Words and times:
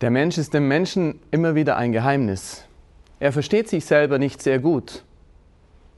Der 0.00 0.10
Mensch 0.10 0.38
ist 0.38 0.54
dem 0.54 0.68
Menschen 0.68 1.18
immer 1.32 1.56
wieder 1.56 1.76
ein 1.76 1.90
Geheimnis. 1.90 2.64
Er 3.18 3.32
versteht 3.32 3.68
sich 3.68 3.84
selber 3.84 4.18
nicht 4.18 4.40
sehr 4.40 4.60
gut. 4.60 5.02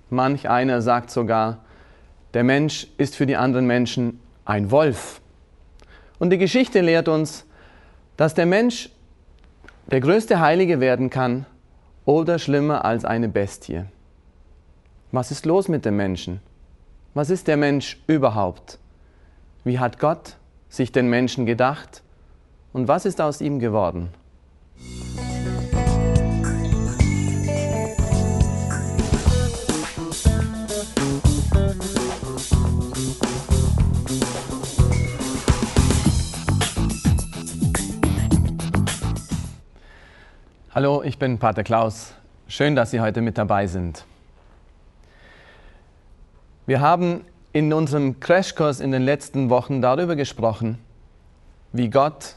Manch 0.09 0.49
einer 0.49 0.81
sagt 0.81 1.11
sogar, 1.11 1.65
der 2.33 2.43
Mensch 2.43 2.87
ist 2.97 3.15
für 3.15 3.27
die 3.27 3.37
anderen 3.37 3.67
Menschen 3.67 4.21
ein 4.47 4.71
Wolf. 4.71 5.21
Und 6.19 6.31
die 6.31 6.39
Geschichte 6.39 6.81
lehrt 6.81 7.09
uns, 7.09 7.45
dass 8.17 8.33
der 8.33 8.47
Mensch 8.47 8.89
der 9.91 10.01
größte 10.01 10.41
Heilige 10.41 10.81
werden 10.81 11.11
kann 11.11 11.45
oder 12.07 12.39
schlimmer 12.39 12.87
als 12.87 13.05
eine 13.05 13.29
Bestie. 13.29 13.85
Was 15.13 15.31
ist 15.31 15.45
los 15.45 15.69
mit 15.69 15.85
dem 15.85 15.97
Menschen? 15.97 16.41
Was 17.13 17.29
ist 17.29 17.49
der 17.49 17.59
Mensch 17.59 18.01
überhaupt? 18.07 18.79
Wie 19.65 19.79
hat 19.79 19.99
Gott 19.99 20.37
sich 20.71 20.91
den 20.91 21.09
Menschen 21.09 21.45
gedacht? 21.45 22.03
Und 22.73 22.87
was 22.87 23.05
ist 23.05 23.21
aus 23.21 23.41
ihm 23.41 23.59
geworden? 23.59 24.11
Hallo, 40.73 41.03
ich 41.03 41.19
bin 41.19 41.39
Pater 41.39 41.65
Klaus. 41.65 42.15
Schön, 42.47 42.77
dass 42.77 42.93
Sie 42.93 43.01
heute 43.01 43.21
mit 43.21 43.37
dabei 43.37 43.67
sind. 43.67 44.05
Wir 46.67 46.81
haben 46.81 47.25
in 47.53 47.73
unserem 47.73 48.21
Crashkurs 48.21 48.79
in 48.79 48.93
den 48.93 49.03
letzten 49.03 49.51
Wochen 49.51 49.83
darüber 49.83 50.15
gesprochen, 50.15 50.79
wie 51.73 51.91
Gott 51.91 52.37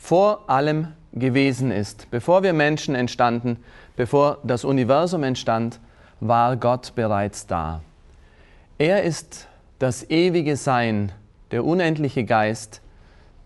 vor 0.00 0.48
allem 0.48 0.88
gewesen 1.12 1.70
ist. 1.70 2.10
Bevor 2.10 2.42
wir 2.42 2.52
Menschen 2.52 2.94
entstanden, 2.94 3.58
bevor 3.96 4.38
das 4.42 4.64
Universum 4.64 5.22
entstand, 5.22 5.78
war 6.20 6.56
Gott 6.56 6.94
bereits 6.94 7.46
da. 7.46 7.82
Er 8.78 9.02
ist 9.02 9.46
das 9.78 10.08
ewige 10.08 10.56
Sein, 10.56 11.12
der 11.50 11.64
unendliche 11.64 12.24
Geist, 12.24 12.80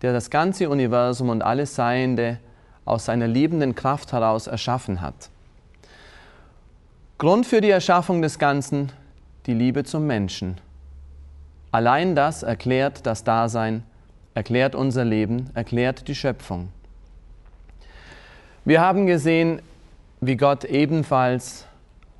der 0.00 0.12
das 0.12 0.30
ganze 0.30 0.70
Universum 0.70 1.28
und 1.28 1.42
alles 1.42 1.74
Seiende 1.74 2.38
aus 2.84 3.06
seiner 3.06 3.26
liebenden 3.26 3.74
Kraft 3.74 4.12
heraus 4.12 4.46
erschaffen 4.46 5.00
hat. 5.00 5.30
Grund 7.18 7.46
für 7.46 7.60
die 7.60 7.70
Erschaffung 7.70 8.22
des 8.22 8.38
Ganzen, 8.38 8.92
die 9.46 9.54
Liebe 9.54 9.84
zum 9.84 10.06
Menschen. 10.06 10.58
Allein 11.72 12.14
das 12.14 12.42
erklärt 12.42 13.06
das 13.06 13.24
Dasein 13.24 13.82
erklärt 14.34 14.74
unser 14.74 15.04
Leben, 15.04 15.50
erklärt 15.54 16.08
die 16.08 16.14
Schöpfung. 16.14 16.68
Wir 18.64 18.80
haben 18.80 19.06
gesehen, 19.06 19.62
wie 20.20 20.36
Gott 20.36 20.64
ebenfalls 20.64 21.66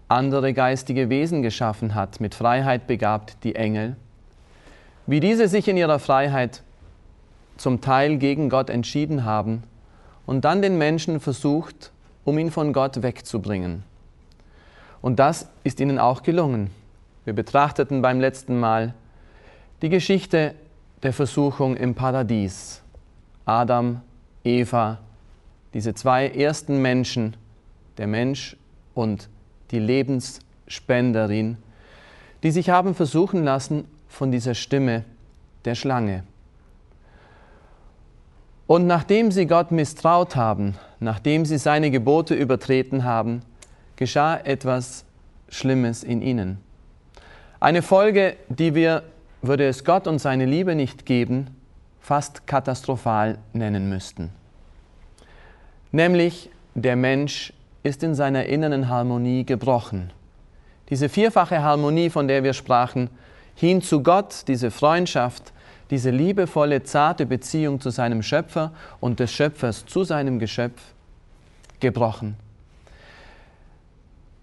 andere 0.09 0.53
geistige 0.53 1.09
Wesen 1.09 1.43
geschaffen 1.43 1.95
hat, 1.95 2.21
mit 2.21 2.35
Freiheit 2.35 2.87
begabt, 2.87 3.39
die 3.43 3.57
Engel, 3.57 3.97
wie 5.07 5.21
diese 5.21 5.49
sich 5.49 5.69
in 5.69 5.77
ihrer 5.77 5.99
Freiheit 5.99 6.63
zum 7.57 7.81
Teil 7.81 8.19
gegen 8.19 8.49
Gott 8.49 8.71
entschieden 8.71 9.25
haben 9.25 9.63
und 10.27 10.45
dann 10.45 10.63
den 10.63 10.79
Menschen 10.79 11.21
versucht, 11.21 11.93
um 12.25 12.39
ihn 12.39 12.51
von 12.51 12.73
Gott 12.73 13.03
wegzubringen. 13.03 13.83
Und 15.01 15.19
das 15.19 15.49
ist 15.65 15.81
ihnen 15.81 15.99
auch 15.99 16.23
gelungen. 16.23 16.71
Wir 17.25 17.35
betrachteten 17.35 18.03
beim 18.03 18.21
letzten 18.21 18.59
Mal 18.59 18.95
die 19.83 19.89
Geschichte 19.89 20.55
der 21.05 21.13
Versuchung 21.13 21.77
im 21.77 21.95
Paradies. 21.95 22.83
Adam, 23.45 24.01
Eva, 24.43 24.99
diese 25.75 25.95
zwei 25.95 26.29
ersten 26.29 26.81
Menschen, 26.81 27.37
der 27.99 28.07
Mensch 28.07 28.57
und 28.95 29.29
die 29.71 29.79
Lebensspenderin, 29.79 31.59
die 32.43 32.51
sich 32.51 32.71
haben 32.71 32.95
versuchen 32.95 33.45
lassen 33.45 33.85
von 34.09 34.33
dieser 34.33 34.55
Stimme 34.55 35.05
der 35.67 35.75
Schlange. 35.75 36.25
Und 38.67 38.87
nachdem 38.87 39.31
sie 39.31 39.47
Gott 39.47 39.73
misstraut 39.73 40.37
haben, 40.37 40.75
nachdem 41.01 41.45
sie 41.45 41.59
seine 41.59 41.91
Gebote 41.91 42.35
übertreten 42.35 43.05
haben, 43.05 43.43
geschah 43.97 44.39
etwas 44.39 45.05
Schlimmes 45.51 46.03
in 46.03 46.23
ihnen. 46.23 46.59
Eine 47.61 47.83
Folge, 47.83 48.37
die 48.49 48.75
wir 48.75 49.03
würde 49.47 49.67
es 49.67 49.85
Gott 49.85 50.07
und 50.07 50.19
seine 50.19 50.47
Liebe 50.47 50.75
nicht 50.75 51.07
geben, 51.07 51.49
fast 52.01 52.47
katastrophal 52.47 53.39
nennen 53.53 53.89
müssten. 53.89 54.31
Nämlich 55.93 56.51
der 56.75 56.97
Mensch 56.97 57.53
ist 57.83 58.03
in 58.03 58.15
seiner 58.15 58.47
inneren 58.47 58.89
Harmonie 58.89 59.45
gebrochen. 59.45 60.11
Diese 60.91 61.09
vierfache 61.09 61.63
Harmonie, 61.63 62.11
von 62.11 62.29
der 62.29 62.43
wir 62.43 62.53
sprachen, 62.53 63.11
hin 63.55 63.81
zu 63.81 64.03
Gott, 64.03 64.49
diese 64.49 64.71
Freundschaft, 64.71 65.53
diese 65.91 66.11
liebevolle, 66.11 66.83
zarte 66.83 67.27
Beziehung 67.27 67.81
zu 67.81 67.91
seinem 67.91 68.23
Schöpfer 68.23 68.73
und 69.01 69.21
des 69.21 69.33
Schöpfers 69.33 69.87
zu 69.87 70.05
seinem 70.05 70.39
Geschöpf, 70.39 70.81
gebrochen. 71.81 72.37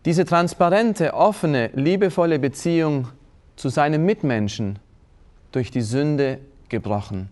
Diese 0.06 0.26
transparente, 0.26 1.14
offene, 1.14 1.70
liebevolle 1.74 2.40
Beziehung 2.40 3.08
zu 3.56 3.70
seinem 3.70 4.06
Mitmenschen 4.06 4.80
durch 5.52 5.72
die 5.72 5.82
Sünde 5.82 6.40
gebrochen. 6.70 7.30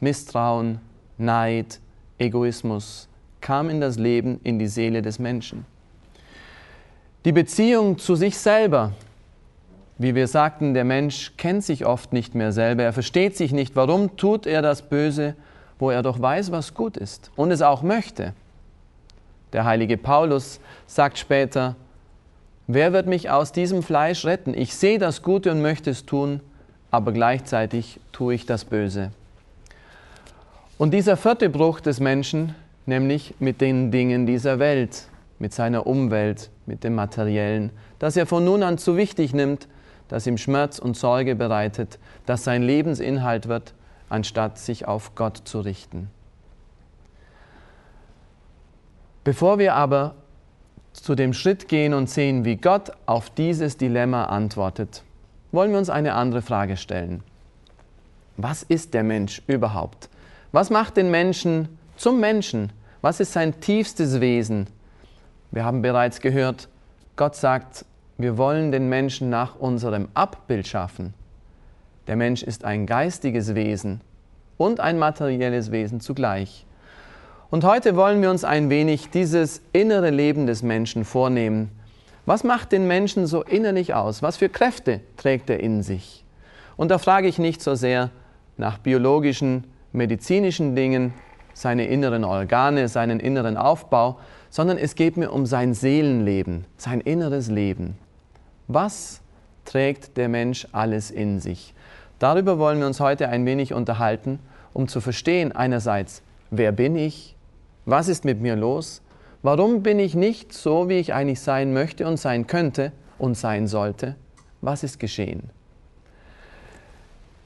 Misstrauen, 0.00 0.80
Neid, 1.18 1.80
Egoismus 2.18 3.08
kam 3.40 3.70
in 3.70 3.80
das 3.80 3.98
Leben, 3.98 4.40
in 4.42 4.58
die 4.58 4.68
Seele 4.68 5.02
des 5.02 5.18
Menschen. 5.18 5.64
Die 7.24 7.32
Beziehung 7.32 7.98
zu 7.98 8.14
sich 8.14 8.38
selber, 8.38 8.92
wie 9.98 10.14
wir 10.14 10.26
sagten, 10.26 10.72
der 10.72 10.84
Mensch 10.84 11.32
kennt 11.36 11.62
sich 11.64 11.84
oft 11.84 12.12
nicht 12.12 12.34
mehr 12.34 12.52
selber, 12.52 12.82
er 12.82 12.92
versteht 12.92 13.36
sich 13.36 13.52
nicht, 13.52 13.76
warum 13.76 14.16
tut 14.16 14.46
er 14.46 14.62
das 14.62 14.82
Böse, 14.82 15.34
wo 15.78 15.90
er 15.90 16.02
doch 16.02 16.20
weiß, 16.20 16.52
was 16.52 16.74
gut 16.74 16.96
ist 16.96 17.30
und 17.36 17.50
es 17.50 17.62
auch 17.62 17.82
möchte. 17.82 18.32
Der 19.52 19.64
heilige 19.64 19.96
Paulus 19.96 20.60
sagt 20.86 21.18
später, 21.18 21.76
wer 22.66 22.92
wird 22.92 23.06
mich 23.06 23.28
aus 23.30 23.52
diesem 23.52 23.82
Fleisch 23.82 24.24
retten? 24.24 24.54
Ich 24.54 24.74
sehe 24.74 24.98
das 24.98 25.22
Gute 25.22 25.50
und 25.50 25.60
möchte 25.60 25.90
es 25.90 26.06
tun, 26.06 26.40
aber 26.90 27.12
gleichzeitig 27.12 28.00
tue 28.12 28.34
ich 28.34 28.46
das 28.46 28.64
Böse. 28.64 29.10
Und 30.78 30.92
dieser 30.92 31.16
vierte 31.16 31.50
Bruch 31.50 31.80
des 31.80 32.00
Menschen, 32.00 32.54
nämlich 32.86 33.34
mit 33.38 33.60
den 33.60 33.90
Dingen 33.90 34.26
dieser 34.26 34.58
Welt, 34.58 35.04
mit 35.38 35.52
seiner 35.52 35.86
Umwelt, 35.86 36.50
mit 36.66 36.84
dem 36.84 36.94
Materiellen, 36.94 37.70
das 37.98 38.16
er 38.16 38.26
von 38.26 38.44
nun 38.44 38.62
an 38.62 38.78
zu 38.78 38.96
wichtig 38.96 39.34
nimmt, 39.34 39.68
das 40.08 40.26
ihm 40.26 40.38
Schmerz 40.38 40.78
und 40.78 40.96
Sorge 40.96 41.36
bereitet, 41.36 41.98
das 42.26 42.44
sein 42.44 42.62
Lebensinhalt 42.62 43.46
wird, 43.48 43.74
anstatt 44.08 44.58
sich 44.58 44.88
auf 44.88 45.14
Gott 45.14 45.42
zu 45.44 45.60
richten. 45.60 46.10
Bevor 49.22 49.58
wir 49.58 49.74
aber 49.74 50.14
zu 50.92 51.14
dem 51.14 51.32
Schritt 51.32 51.68
gehen 51.68 51.94
und 51.94 52.10
sehen, 52.10 52.44
wie 52.44 52.56
Gott 52.56 52.90
auf 53.06 53.30
dieses 53.30 53.76
Dilemma 53.76 54.24
antwortet, 54.24 55.04
wollen 55.52 55.70
wir 55.70 55.78
uns 55.78 55.90
eine 55.90 56.14
andere 56.14 56.42
Frage 56.42 56.76
stellen. 56.76 57.22
Was 58.36 58.62
ist 58.62 58.94
der 58.94 59.02
Mensch 59.02 59.42
überhaupt? 59.46 60.08
Was 60.52 60.70
macht 60.70 60.96
den 60.96 61.10
Menschen 61.10 61.68
zum 61.96 62.20
Menschen? 62.20 62.72
Was 63.02 63.20
ist 63.20 63.32
sein 63.32 63.60
tiefstes 63.60 64.20
Wesen? 64.20 64.66
Wir 65.50 65.64
haben 65.64 65.82
bereits 65.82 66.20
gehört, 66.20 66.68
Gott 67.16 67.36
sagt, 67.36 67.84
wir 68.18 68.38
wollen 68.38 68.72
den 68.72 68.88
Menschen 68.88 69.30
nach 69.30 69.56
unserem 69.56 70.08
Abbild 70.14 70.66
schaffen. 70.68 71.14
Der 72.06 72.16
Mensch 72.16 72.42
ist 72.42 72.64
ein 72.64 72.86
geistiges 72.86 73.54
Wesen 73.54 74.00
und 74.58 74.80
ein 74.80 74.98
materielles 74.98 75.70
Wesen 75.70 76.00
zugleich. 76.00 76.66
Und 77.50 77.64
heute 77.64 77.96
wollen 77.96 78.22
wir 78.22 78.30
uns 78.30 78.44
ein 78.44 78.70
wenig 78.70 79.10
dieses 79.10 79.62
innere 79.72 80.10
Leben 80.10 80.46
des 80.46 80.62
Menschen 80.62 81.04
vornehmen, 81.04 81.70
was 82.26 82.44
macht 82.44 82.72
den 82.72 82.86
Menschen 82.86 83.26
so 83.26 83.42
innerlich 83.42 83.94
aus? 83.94 84.22
Was 84.22 84.36
für 84.36 84.48
Kräfte 84.48 85.00
trägt 85.16 85.50
er 85.50 85.60
in 85.60 85.82
sich? 85.82 86.24
Und 86.76 86.90
da 86.90 86.98
frage 86.98 87.28
ich 87.28 87.38
nicht 87.38 87.62
so 87.62 87.74
sehr 87.74 88.10
nach 88.56 88.78
biologischen, 88.78 89.64
medizinischen 89.92 90.76
Dingen, 90.76 91.14
seine 91.54 91.86
inneren 91.86 92.24
Organe, 92.24 92.88
seinen 92.88 93.20
inneren 93.20 93.56
Aufbau, 93.56 94.18
sondern 94.50 94.78
es 94.78 94.94
geht 94.94 95.16
mir 95.16 95.30
um 95.30 95.46
sein 95.46 95.74
Seelenleben, 95.74 96.64
sein 96.76 97.00
inneres 97.00 97.48
Leben. 97.48 97.98
Was 98.68 99.20
trägt 99.64 100.16
der 100.16 100.28
Mensch 100.28 100.66
alles 100.72 101.10
in 101.10 101.40
sich? 101.40 101.74
Darüber 102.18 102.58
wollen 102.58 102.78
wir 102.78 102.86
uns 102.86 103.00
heute 103.00 103.28
ein 103.28 103.46
wenig 103.46 103.72
unterhalten, 103.72 104.38
um 104.72 104.88
zu 104.88 105.00
verstehen 105.00 105.52
einerseits, 105.52 106.22
wer 106.50 106.72
bin 106.72 106.96
ich, 106.96 107.34
was 107.86 108.08
ist 108.08 108.24
mit 108.24 108.40
mir 108.40 108.56
los 108.56 109.02
Warum 109.42 109.82
bin 109.82 109.98
ich 109.98 110.14
nicht 110.14 110.52
so, 110.52 110.88
wie 110.88 110.98
ich 110.98 111.14
eigentlich 111.14 111.40
sein 111.40 111.72
möchte 111.72 112.06
und 112.06 112.18
sein 112.18 112.46
könnte 112.46 112.92
und 113.18 113.36
sein 113.36 113.66
sollte? 113.66 114.16
Was 114.60 114.82
ist 114.82 115.00
geschehen? 115.00 115.50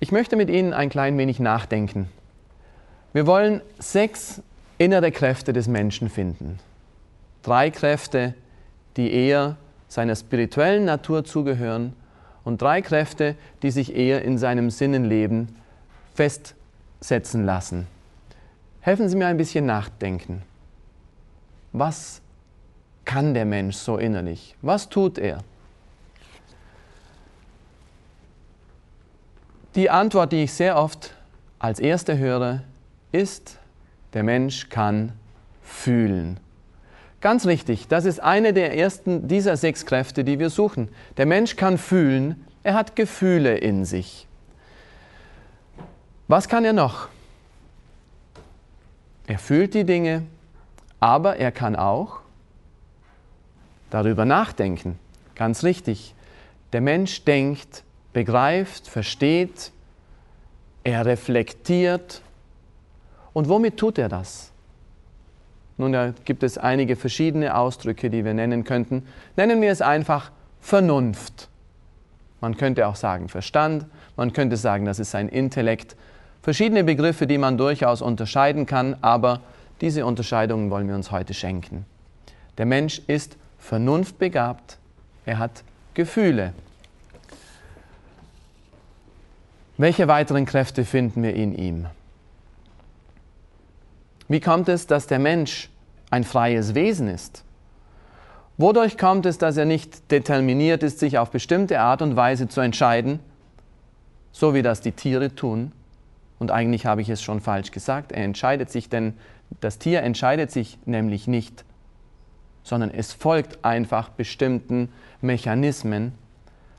Ich 0.01 0.11
möchte 0.11 0.35
mit 0.37 0.51
Ihnen 0.51 0.73
ein 0.73 0.89
klein 0.89 1.17
wenig 1.17 1.39
nachdenken. 1.39 2.09
Wir 3.13 3.29
wollen 3.29 3.63
sechs 3.79 4.43
innere 4.77 5.13
Kräfte 5.13 5.53
des 5.53 5.69
Menschen 5.69 6.11
finden. 6.11 6.59
Drei 7.43 7.71
Kräfte, 7.71 8.35
die 8.97 9.13
eher 9.13 9.57
seiner 9.87 10.17
spirituellen 10.17 10.85
Natur 10.85 11.25
zugehören 11.25 11.93
und 12.43 12.61
drei 12.61 12.83
Kräfte, 12.83 13.37
die 13.63 13.71
sich 13.71 13.95
eher 13.95 14.23
in 14.23 14.37
seinem 14.37 14.71
Sinnenleben 14.71 15.55
festsetzen 16.15 17.45
lassen. 17.45 17.87
Helfen 18.81 19.09
Sie 19.09 19.17
mir 19.17 19.29
ein 19.29 19.37
bisschen 19.37 19.65
nachdenken. 19.65 20.43
Was 21.75 22.23
kann 23.05 23.35
der 23.35 23.45
Mensch 23.45 23.75
so 23.75 23.99
innerlich? 23.99 24.55
Was 24.63 24.89
tut 24.89 25.19
er? 25.19 25.39
Die 29.75 29.91
Antwort, 29.91 30.31
die 30.31 30.45
ich 30.45 30.53
sehr 30.53 30.77
oft 30.77 31.17
als 31.59 31.81
erste 31.81 32.17
höre, 32.17 32.63
ist, 33.11 33.59
der 34.13 34.23
Mensch 34.23 34.69
kann 34.69 35.15
fühlen. 35.63 36.39
Ganz 37.21 37.45
richtig, 37.45 37.89
das 37.89 38.05
ist 38.05 38.21
eine 38.21 38.53
der 38.53 38.79
ersten 38.79 39.27
dieser 39.27 39.57
sechs 39.57 39.85
Kräfte, 39.85 40.23
die 40.23 40.39
wir 40.39 40.51
suchen. 40.51 40.89
Der 41.17 41.27
Mensch 41.27 41.57
kann 41.57 41.77
fühlen, 41.77 42.47
er 42.63 42.75
hat 42.75 42.95
Gefühle 42.95 43.59
in 43.59 43.85
sich. 43.85 44.29
Was 46.29 46.49
kann 46.49 46.65
er 46.65 46.73
noch? 46.73 47.09
Er 49.27 49.41
fühlt 49.41 49.75
die 49.75 49.85
Dinge, 49.85 50.23
aber 51.05 51.37
er 51.37 51.53
kann 51.53 51.77
auch 51.77 52.21
darüber 53.91 54.25
nachdenken. 54.25 54.99
Ganz 55.35 55.63
richtig. 55.63 56.15
Der 56.73 56.81
Mensch 56.81 57.27
denkt, 57.27 57.85
begreift, 58.15 58.89
versteht, 58.89 59.71
er 60.83 61.05
reflektiert. 61.05 62.23
Und 63.35 63.51
womit 63.51 63.77
tut 63.77 63.99
er 63.99 64.09
das? 64.09 64.51
Nun, 65.77 65.93
da 65.93 66.15
gibt 66.25 66.43
es 66.43 66.57
einige 66.57 66.97
verschiedene 66.97 67.55
Ausdrücke, 67.55 68.09
die 68.09 68.25
wir 68.25 68.33
nennen 68.33 68.65
könnten. 68.65 69.07
Nennen 69.37 69.61
wir 69.61 69.73
es 69.73 69.83
einfach 69.83 70.31
Vernunft. 70.63 71.51
Man 72.41 72.57
könnte 72.57 72.89
auch 72.89 72.97
sagen 72.97 73.29
Verstand, 73.29 73.85
man 74.17 74.33
könnte 74.33 74.57
sagen, 74.57 74.87
das 74.87 74.99
ist 74.99 75.11
sein 75.11 75.29
Intellekt. 75.29 75.97
Verschiedene 76.41 76.83
Begriffe, 76.83 77.27
die 77.27 77.37
man 77.37 77.59
durchaus 77.59 78.01
unterscheiden 78.01 78.65
kann, 78.65 78.97
aber 79.03 79.43
diese 79.81 80.07
Unterscheidungen 80.07 80.71
wollen 80.71 80.89
wir 80.89 80.95
uns 80.95 81.11
heute 81.11 81.35
schenken. 81.35 81.85
Der 82.59 82.67
Mensch 82.67 83.01
ist 83.07 83.37
vernunftbegabt, 83.59 84.79
er 85.27 85.39
hat 85.39 85.65
Gefühle. 85.95 86.53
Welche 89.77 90.07
weiteren 90.07 90.47
Kräfte 90.47 90.85
finden 90.85 91.23
wir 91.23 91.35
in 91.35 91.57
ihm? 91.57 91.87
Wie 94.29 94.41
kommt 94.41 94.69
es, 94.69 94.87
dass 94.87 95.07
der 95.07 95.19
Mensch 95.19 95.69
ein 96.11 96.25
freies 96.25 96.75
Wesen 96.75 97.09
ist? 97.09 97.45
Wodurch 98.57 98.97
kommt 98.97 99.27
es, 99.27 99.39
dass 99.39 99.57
er 99.57 99.65
nicht 99.65 100.13
determiniert 100.13 100.85
ist, 100.85 101.01
sich 101.01 101.19
auf 101.19 101.31
bestimmte 101.31 101.81
Art 101.81 102.03
und 102.03 102.15
Weise 102.15 102.49
zu 102.49 102.61
entscheiden, 102.61 103.19
so 104.31 104.55
wie 104.55 104.63
das 104.63 104.81
die 104.81 104.93
Tiere 104.93 105.35
tun? 105.35 105.73
Und 106.39 106.51
eigentlich 106.51 106.87
habe 106.87 107.01
ich 107.01 107.09
es 107.09 107.23
schon 107.23 107.41
falsch 107.41 107.71
gesagt. 107.71 108.13
Er 108.13 108.25
entscheidet 108.25 108.71
sich, 108.71 108.89
denn 108.89 109.15
das 109.61 109.79
Tier 109.79 110.03
entscheidet 110.03 110.51
sich 110.51 110.79
nämlich 110.85 111.27
nicht, 111.27 111.65
sondern 112.63 112.91
es 112.91 113.13
folgt 113.13 113.65
einfach 113.65 114.09
bestimmten 114.09 114.91
Mechanismen, 115.21 116.13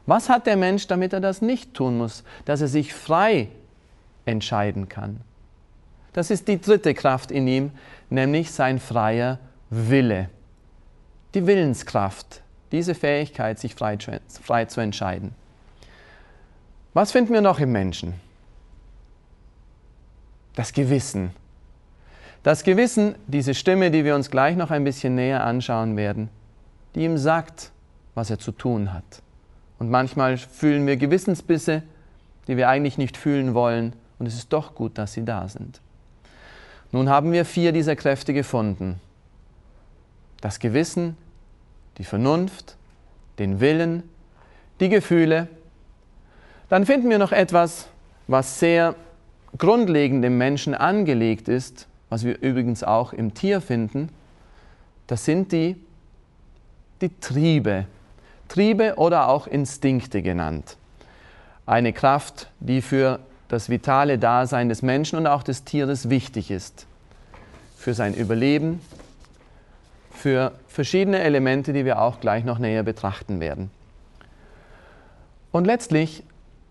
was 0.07 0.29
hat 0.29 0.45
der 0.45 0.57
Mensch, 0.57 0.87
damit 0.87 1.13
er 1.13 1.19
das 1.19 1.41
nicht 1.41 1.73
tun 1.73 1.97
muss, 1.97 2.23
dass 2.45 2.61
er 2.61 2.67
sich 2.67 2.93
frei 2.93 3.47
entscheiden 4.25 4.87
kann? 4.87 5.21
Das 6.13 6.29
ist 6.31 6.47
die 6.47 6.61
dritte 6.61 6.93
Kraft 6.93 7.31
in 7.31 7.47
ihm, 7.47 7.71
nämlich 8.09 8.51
sein 8.51 8.79
freier 8.79 9.39
Wille. 9.69 10.29
Die 11.33 11.47
Willenskraft, 11.47 12.41
diese 12.71 12.95
Fähigkeit, 12.95 13.59
sich 13.59 13.75
frei, 13.75 13.97
zu 14.65 14.79
entscheiden. 14.79 15.33
Was 16.93 17.11
finden 17.11 17.33
wir 17.33 17.41
noch 17.41 17.59
im 17.59 17.71
Menschen? 17.71 18.13
Das 20.55 20.73
Gewissen. 20.73 21.31
Das 22.43 22.63
Gewissen, 22.63 23.15
diese 23.27 23.53
Stimme, 23.53 23.91
die 23.91 24.05
wir 24.05 24.15
uns 24.15 24.31
gleich 24.31 24.55
noch 24.55 24.71
ein 24.71 24.83
bisschen 24.83 25.15
näher 25.15 25.43
anschauen 25.43 25.97
werden, 25.97 26.29
die 26.93 27.03
ihm 27.03 27.17
sagt, 27.17 27.71
was 28.13 28.29
er 28.29 28.39
zu 28.39 28.51
tun 28.51 28.93
hat. 28.93 29.21
Und 29.79 29.89
manchmal 29.89 30.37
fühlen 30.37 30.87
wir 30.87 30.95
Gewissensbisse, 30.95 31.83
die 32.47 32.55
wir 32.55 32.69
eigentlich 32.69 32.97
nicht 32.97 33.17
fühlen 33.17 33.53
wollen. 33.53 33.93
Und 34.19 34.27
es 34.27 34.35
ist 34.35 34.53
doch 34.53 34.75
gut, 34.75 34.97
dass 34.97 35.13
sie 35.13 35.25
da 35.25 35.47
sind. 35.49 35.81
Nun 36.91 37.09
haben 37.09 37.33
wir 37.33 37.43
vier 37.43 37.71
dieser 37.71 37.95
Kräfte 37.95 38.33
gefunden. 38.33 39.01
Das 40.39 40.59
Gewissen, 40.59 41.17
die 41.97 42.03
Vernunft, 42.05 42.77
den 43.39 43.59
Willen, 43.59 44.03
die 44.79 44.89
Gefühle. 44.89 45.47
Dann 46.69 46.85
finden 46.85 47.09
wir 47.09 47.17
noch 47.17 47.31
etwas, 47.31 47.87
was 48.27 48.59
sehr 48.59 48.95
grundlegend 49.57 50.23
im 50.25 50.37
Menschen 50.37 50.73
angelegt 50.73 51.47
ist, 51.47 51.87
was 52.09 52.23
wir 52.23 52.41
übrigens 52.41 52.83
auch 52.83 53.13
im 53.13 53.33
Tier 53.33 53.61
finden. 53.61 54.09
Das 55.07 55.25
sind 55.25 55.51
die, 55.51 55.75
die 57.01 57.09
Triebe, 57.19 57.85
Triebe 58.47 58.95
oder 58.97 59.29
auch 59.29 59.47
Instinkte 59.47 60.21
genannt. 60.21 60.77
Eine 61.65 61.93
Kraft, 61.93 62.49
die 62.59 62.81
für 62.81 63.19
das 63.47 63.69
vitale 63.69 64.17
Dasein 64.17 64.69
des 64.69 64.81
Menschen 64.81 65.17
und 65.17 65.27
auch 65.27 65.43
des 65.43 65.63
Tieres 65.63 66.09
wichtig 66.09 66.51
ist. 66.51 66.85
Für 67.77 67.93
sein 67.93 68.13
Überleben, 68.13 68.81
für 70.11 70.53
verschiedene 70.67 71.19
Elemente, 71.19 71.73
die 71.73 71.85
wir 71.85 72.01
auch 72.01 72.19
gleich 72.19 72.43
noch 72.43 72.59
näher 72.59 72.83
betrachten 72.83 73.39
werden. 73.39 73.69
Und 75.51 75.65
letztlich, 75.65 76.23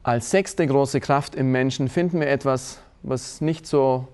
als 0.04 0.30
sechste 0.30 0.66
große 0.66 1.00
Kraft 1.00 1.34
im 1.34 1.50
Menschen, 1.50 1.88
finden 1.88 2.20
wir 2.20 2.28
etwas, 2.28 2.78
was 3.02 3.40
nicht 3.40 3.66
so 3.66 4.06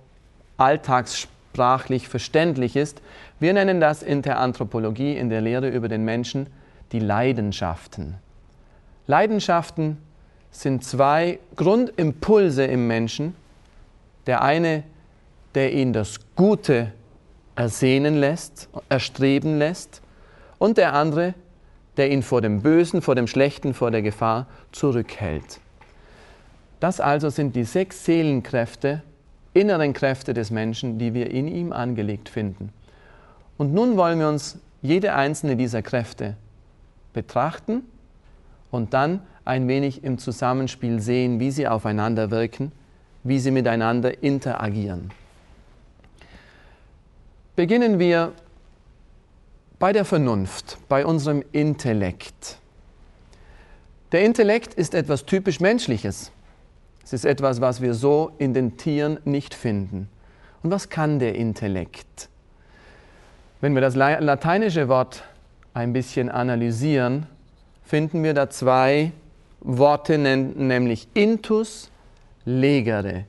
alltagssprachlich 0.57 2.09
verständlich 2.09 2.77
ist. 2.77 3.03
Wir 3.41 3.53
nennen 3.53 3.81
das 3.81 4.03
in 4.03 4.23
der 4.23 4.39
Anthropologie, 4.39 5.17
in 5.17 5.31
der 5.31 5.41
Lehre 5.41 5.69
über 5.69 5.89
den 5.89 6.05
Menschen, 6.05 6.47
die 6.93 7.01
Leidenschaften. 7.01 8.15
Leidenschaften 9.09 9.99
sind 10.53 10.85
zwei 10.85 11.41
Grundimpulse 11.57 12.65
im 12.65 12.87
Menschen. 12.87 13.35
Der 14.27 14.43
eine, 14.43 14.85
der 15.57 15.73
ihn 15.73 15.93
das 15.93 16.21
Gute 16.37 16.93
ersehnen 17.57 18.17
lässt, 18.17 18.69
erstreben 18.89 19.59
lässt, 19.59 20.03
und 20.59 20.77
der 20.77 20.93
andere, 20.93 21.35
der 21.97 22.13
ihn 22.13 22.23
vor 22.23 22.43
dem 22.43 22.63
Bösen, 22.63 23.03
vor 23.03 23.17
dem 23.17 23.27
Schlechten, 23.27 23.75
vor 23.75 23.91
der 23.91 24.03
Gefahr 24.03 24.47
zurückhält. 24.73 25.59
Das 26.81 26.99
also 26.99 27.29
sind 27.29 27.55
die 27.55 27.65
sechs 27.65 28.05
Seelenkräfte, 28.05 29.03
inneren 29.53 29.93
Kräfte 29.93 30.33
des 30.33 30.51
Menschen, 30.51 30.99
die 30.99 31.13
wir 31.13 31.31
in 31.31 31.47
ihm 31.47 31.73
angelegt 31.73 32.29
finden. 32.29 32.73
Und 33.59 33.75
nun 33.75 33.97
wollen 33.97 34.19
wir 34.19 34.29
uns 34.29 34.59
jede 34.81 35.15
einzelne 35.15 35.57
dieser 35.57 35.83
Kräfte 35.83 36.37
betrachten 37.13 37.83
und 38.71 38.95
dann 38.95 39.21
ein 39.45 39.69
wenig 39.69 40.05
im 40.05 40.19
Zusammenspiel 40.19 41.01
sehen, 41.01 41.41
wie 41.41 41.51
sie 41.51 41.69
aufeinander 41.69 42.31
wirken, 42.31 42.73
wie 43.25 43.39
sie 43.39 43.51
miteinander 43.51 44.23
interagieren. 44.23 45.11
Beginnen 47.57 47.99
wir 47.99 48.33
bei 49.79 49.93
der 49.93 50.05
Vernunft, 50.05 50.79
bei 50.89 51.05
unserem 51.05 51.43
Intellekt. 51.53 52.59
Der 54.13 54.25
Intellekt 54.25 54.75
ist 54.75 54.95
etwas 54.95 55.27
typisch 55.27 55.61
Menschliches. 55.61 56.33
Es 57.11 57.15
ist 57.15 57.25
etwas, 57.25 57.61
was 57.61 57.81
wir 57.81 57.95
so 57.95 58.31
in 58.39 58.55
den 58.55 58.77
Tieren 58.77 59.19
nicht 59.25 59.53
finden. 59.53 60.09
Und 60.63 60.71
was 60.71 60.91
kann 60.91 61.19
der 61.19 61.35
Intellekt? 61.35 62.29
Wenn 63.61 63.75
wir 63.75 63.81
das 63.81 63.97
lateinische 63.97 64.87
Wort 64.87 65.25
ein 65.75 65.93
bisschen 65.93 66.29
analysieren, 66.29 67.27
finden 67.83 68.23
wir 68.23 68.33
da 68.33 68.49
zwei 68.49 69.11
Worte, 69.59 70.19
nämlich 70.19 71.09
intus 71.13 71.91
legere, 72.45 73.25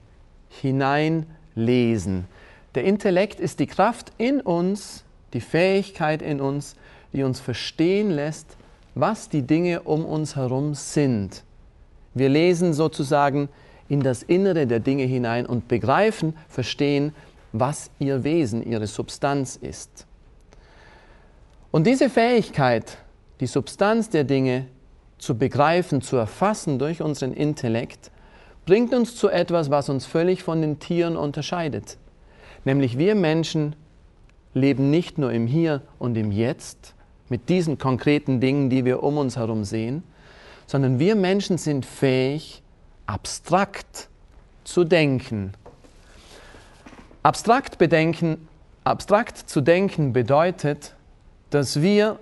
hineinlesen. 0.50 2.28
Der 2.76 2.84
Intellekt 2.84 3.40
ist 3.40 3.60
die 3.60 3.66
Kraft 3.66 4.12
in 4.20 4.42
uns, 4.42 5.04
die 5.34 5.42
Fähigkeit 5.42 6.22
in 6.22 6.40
uns, 6.40 6.76
die 7.14 7.24
uns 7.24 7.40
verstehen 7.40 8.12
lässt, 8.12 8.58
was 8.94 9.28
die 9.28 9.42
Dinge 9.42 9.82
um 9.82 10.06
uns 10.06 10.36
herum 10.36 10.76
sind. 10.76 11.42
Wir 12.14 12.30
lesen 12.30 12.74
sozusagen 12.76 13.50
in 13.92 14.00
das 14.00 14.24
Innere 14.24 14.68
der 14.68 14.80
Dinge 14.80 15.04
hinein 15.04 15.46
und 15.46 15.68
begreifen, 15.68 16.34
verstehen, 16.48 17.12
was 17.52 17.92
ihr 18.00 18.24
Wesen, 18.24 18.66
ihre 18.66 18.88
Substanz 18.88 19.58
ist. 19.58 20.08
Und 21.72 21.86
diese 21.86 22.10
Fähigkeit, 22.10 23.00
die 23.42 23.48
Substanz 23.48 24.08
der 24.10 24.24
Dinge 24.24 24.68
zu 25.18 25.38
begreifen, 25.38 26.02
zu 26.02 26.16
erfassen 26.16 26.80
durch 26.80 27.02
unseren 27.02 27.34
Intellekt, 27.34 28.12
bringt 28.66 28.94
uns 28.94 29.18
zu 29.18 29.28
etwas, 29.28 29.70
was 29.70 29.90
uns 29.90 30.06
völlig 30.06 30.42
von 30.42 30.62
den 30.62 30.80
Tieren 30.80 31.18
unterscheidet. 31.18 31.98
Nämlich 32.64 32.98
wir 32.98 33.14
Menschen 33.14 33.76
leben 34.54 34.90
nicht 34.90 35.18
nur 35.18 35.34
im 35.34 35.48
Hier 35.48 35.82
und 36.00 36.16
im 36.16 36.32
Jetzt 36.32 36.96
mit 37.28 37.50
diesen 37.50 37.78
konkreten 37.78 38.40
Dingen, 38.40 38.70
die 38.70 38.86
wir 38.86 39.04
um 39.04 39.18
uns 39.18 39.36
herum 39.36 39.66
sehen, 39.66 40.04
sondern 40.66 40.98
wir 40.98 41.18
Menschen 41.18 41.58
sind 41.58 41.86
fähig, 41.86 42.64
abstrakt 43.12 44.08
zu 44.64 44.86
denken. 44.86 45.54
Abstrakt, 47.24 47.78
bedenken, 47.78 48.48
abstrakt 48.86 49.38
zu 49.38 49.60
denken 49.60 50.14
bedeutet, 50.14 50.96
dass 51.50 51.82
wir, 51.82 52.20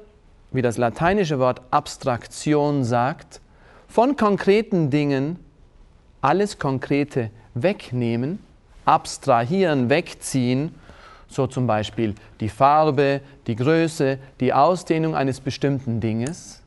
wie 0.51 0.63
das 0.63 0.77
lateinische 0.77 1.37
Wort 1.37 1.61
Abstraktion 1.69 2.83
sagt, 2.83 3.39
von 3.87 4.15
konkreten 4.15 4.89
Dingen 4.89 5.37
alles 6.21 6.57
Konkrete 6.57 7.29
wegnehmen, 7.53 8.39
abstrahieren, 8.85 9.91
wegziehen, 9.91 10.73
so 11.27 11.45
zum 11.45 11.67
Beispiel 11.67 12.15
die 12.39 12.49
Farbe, 12.49 13.21
die 13.45 13.55
Größe, 13.55 14.17
die 14.39 14.53
Ausdehnung 14.53 15.13
eines 15.13 15.39
bestimmten 15.39 16.01
Dinges. 16.01 16.63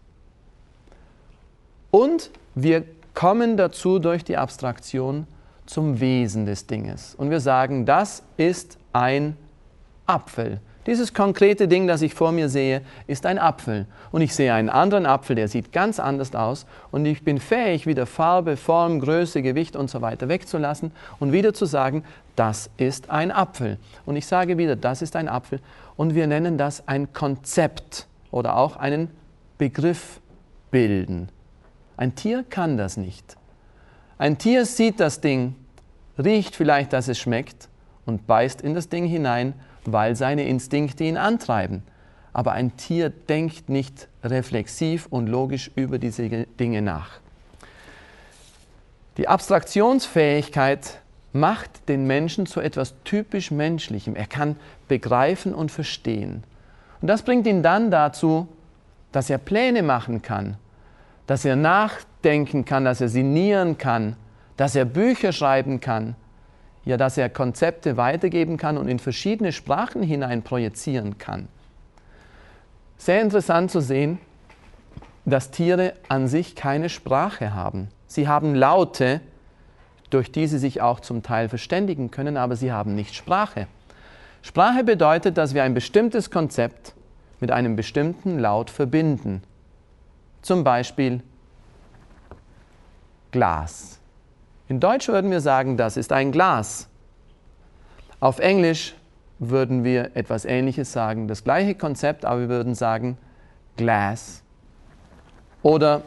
Und 1.91 2.31
wir 2.55 2.85
kommen 3.14 3.57
dazu 3.57 3.99
durch 3.99 4.25
die 4.25 4.37
Abstraktion 4.37 5.26
zum 5.66 6.00
Wesen 6.00 6.47
des 6.47 6.66
Dinges. 6.66 7.14
Und 7.14 7.31
wir 7.31 7.40
sagen, 7.40 7.87
das 7.87 8.23
ist 8.37 8.78
ein 8.92 9.37
Apfel. 10.07 10.61
Dieses 10.87 11.14
konkrete 11.14 11.69
Ding, 11.69 11.87
das 11.87 12.02
ich 12.02 12.12
vor 12.12 12.33
mir 12.33 12.49
sehe, 12.49 12.83
ist 13.07 13.25
ein 13.25 13.38
Apfel. 13.38 13.87
Und 14.11 14.21
ich 14.21 14.35
sehe 14.35 14.52
einen 14.52 14.69
anderen 14.69 15.07
Apfel, 15.07 15.37
der 15.37 15.47
sieht 15.47 15.73
ganz 15.73 16.00
anders 16.00 16.35
aus. 16.35 16.66
Und 16.90 17.07
ich 17.07 17.23
bin 17.23 17.38
fähig, 17.38 17.87
wieder 17.87 18.04
Farbe, 18.04 18.57
Form, 18.57 18.99
Größe, 18.99 19.42
Gewicht 19.42 19.76
und 19.76 19.88
so 19.88 20.00
weiter 20.00 20.28
wegzulassen 20.28 20.90
und 21.21 21.31
wieder 21.31 21.54
zu 21.54 21.66
sagen, 21.66 22.02
das 22.35 22.69
ist 22.78 23.11
ein 23.11 23.31
Apfel. 23.31 23.78
Und 24.07 24.16
ich 24.16 24.26
sage 24.26 24.59
wieder, 24.59 24.75
das 24.75 25.02
ist 25.02 25.14
ein 25.14 25.28
Apfel. 25.28 25.61
Und 25.97 26.16
wir 26.16 26.26
nennen 26.26 26.59
das 26.59 26.88
ein 26.88 27.12
Konzept 27.12 28.09
oder 28.33 28.57
auch 28.57 28.75
einen 28.76 29.09
Begriff 29.59 30.21
bilden. 30.73 31.28
Ein 31.97 32.15
Tier 32.15 32.45
kann 32.49 32.77
das 32.77 32.97
nicht. 32.97 33.37
Ein 34.19 34.39
Tier 34.39 34.67
sieht 34.67 35.01
das 35.01 35.21
Ding, 35.21 35.55
riecht 36.19 36.57
vielleicht, 36.57 36.93
dass 36.93 37.09
es 37.09 37.19
schmeckt 37.19 37.69
und 38.07 38.27
beißt 38.27 38.63
in 38.63 38.75
das 38.75 38.89
Ding 38.89 39.07
hinein 39.07 39.55
weil 39.85 40.17
seine 40.17 40.45
Instinkte 40.47 41.05
ihn 41.05 41.17
antreiben. 41.17 41.83
Aber 42.33 42.53
ein 42.53 42.77
Tier 42.77 43.11
denkt 43.11 43.69
nicht 43.69 44.09
reflexiv 44.25 45.07
und 45.07 45.27
logisch 45.27 45.71
über 45.75 45.99
diese 45.99 46.29
Dinge 46.29 46.83
nach. 46.83 47.21
Die 49.19 49.29
Abstraktionsfähigkeit 49.29 51.01
macht 51.35 51.89
den 51.89 52.07
Menschen 52.07 52.47
zu 52.47 52.61
etwas 52.61 52.95
typisch 53.05 53.51
Menschlichem. 53.51 54.17
Er 54.17 54.27
kann 54.27 54.57
begreifen 54.89 55.55
und 55.55 55.71
verstehen. 55.71 56.45
Und 57.01 57.09
das 57.09 57.23
bringt 57.23 57.47
ihn 57.47 57.63
dann 57.63 57.91
dazu, 57.91 58.49
dass 59.11 59.29
er 59.29 59.39
Pläne 59.39 59.83
machen 59.83 60.23
kann, 60.23 60.57
dass 61.33 61.47
er 61.47 61.57
nachdenken 61.57 62.67
kann, 62.67 62.85
dass 62.85 63.01
er 63.01 63.09
sinnieren 63.09 63.79
kann, 63.79 64.17
dass 64.59 64.77
er 64.77 64.85
Bücher 64.85 65.33
schreiben 65.33 65.81
kann, 65.81 66.15
ja, 66.85 66.99
dass 66.99 67.17
er 67.17 67.31
Konzepte 67.31 67.97
weitergeben 67.97 68.59
kann 68.59 68.77
und 68.77 68.87
in 68.87 68.99
verschiedene 68.99 69.53
Sprachen 69.53 70.03
hinein 70.03 70.43
projizieren 70.43 71.17
kann. 71.17 71.49
Sehr 72.99 73.23
interessant 73.23 73.71
zu 73.71 73.81
sehen, 73.81 74.19
dass 75.25 75.51
Tiere 75.51 75.95
an 76.07 76.29
sich 76.29 76.55
keine 76.55 76.91
Sprache 76.91 77.55
haben. 77.55 77.89
Sie 78.07 78.29
haben 78.29 78.55
Laute, 78.55 79.23
durch 80.11 80.33
die 80.33 80.47
sie 80.47 80.59
sich 80.59 80.83
auch 80.83 81.01
zum 81.01 81.23
Teil 81.23 81.49
verständigen 81.49 82.11
können, 82.11 82.37
aber 82.37 82.57
sie 82.57 82.73
haben 82.73 82.95
nicht 82.95 83.15
Sprache. 83.15 83.69
Sprache 84.43 84.85
bedeutet, 84.85 85.39
dass 85.39 85.55
wir 85.55 85.62
ein 85.62 85.73
bestimmtes 85.73 86.31
Konzept 86.31 86.93
mit 87.41 87.51
einem 87.51 87.75
bestimmten 87.75 88.39
Laut 88.39 88.69
verbinden. 88.69 89.43
Zum 90.43 90.65
Beispiel 90.65 91.23
Glas. 93.31 93.99
In 94.69 94.81
Deutsch 94.81 95.09
würden 95.09 95.31
wir 95.31 95.41
sagen, 95.41 95.77
das 95.77 95.97
ist 95.97 96.13
ein 96.13 96.33
Glas. 96.33 96.89
Auf 98.21 98.39
Englisch 98.39 98.95
würden 99.39 99.83
wir 99.85 100.17
etwas 100.17 100.45
Ähnliches 100.45 100.93
sagen, 100.93 101.27
das 101.27 101.43
gleiche 101.43 101.75
Konzept, 101.75 102.25
aber 102.25 102.41
wir 102.41 102.49
würden 102.49 102.75
sagen 102.75 103.19
Glass. 103.77 104.43
Oder, 105.63 106.03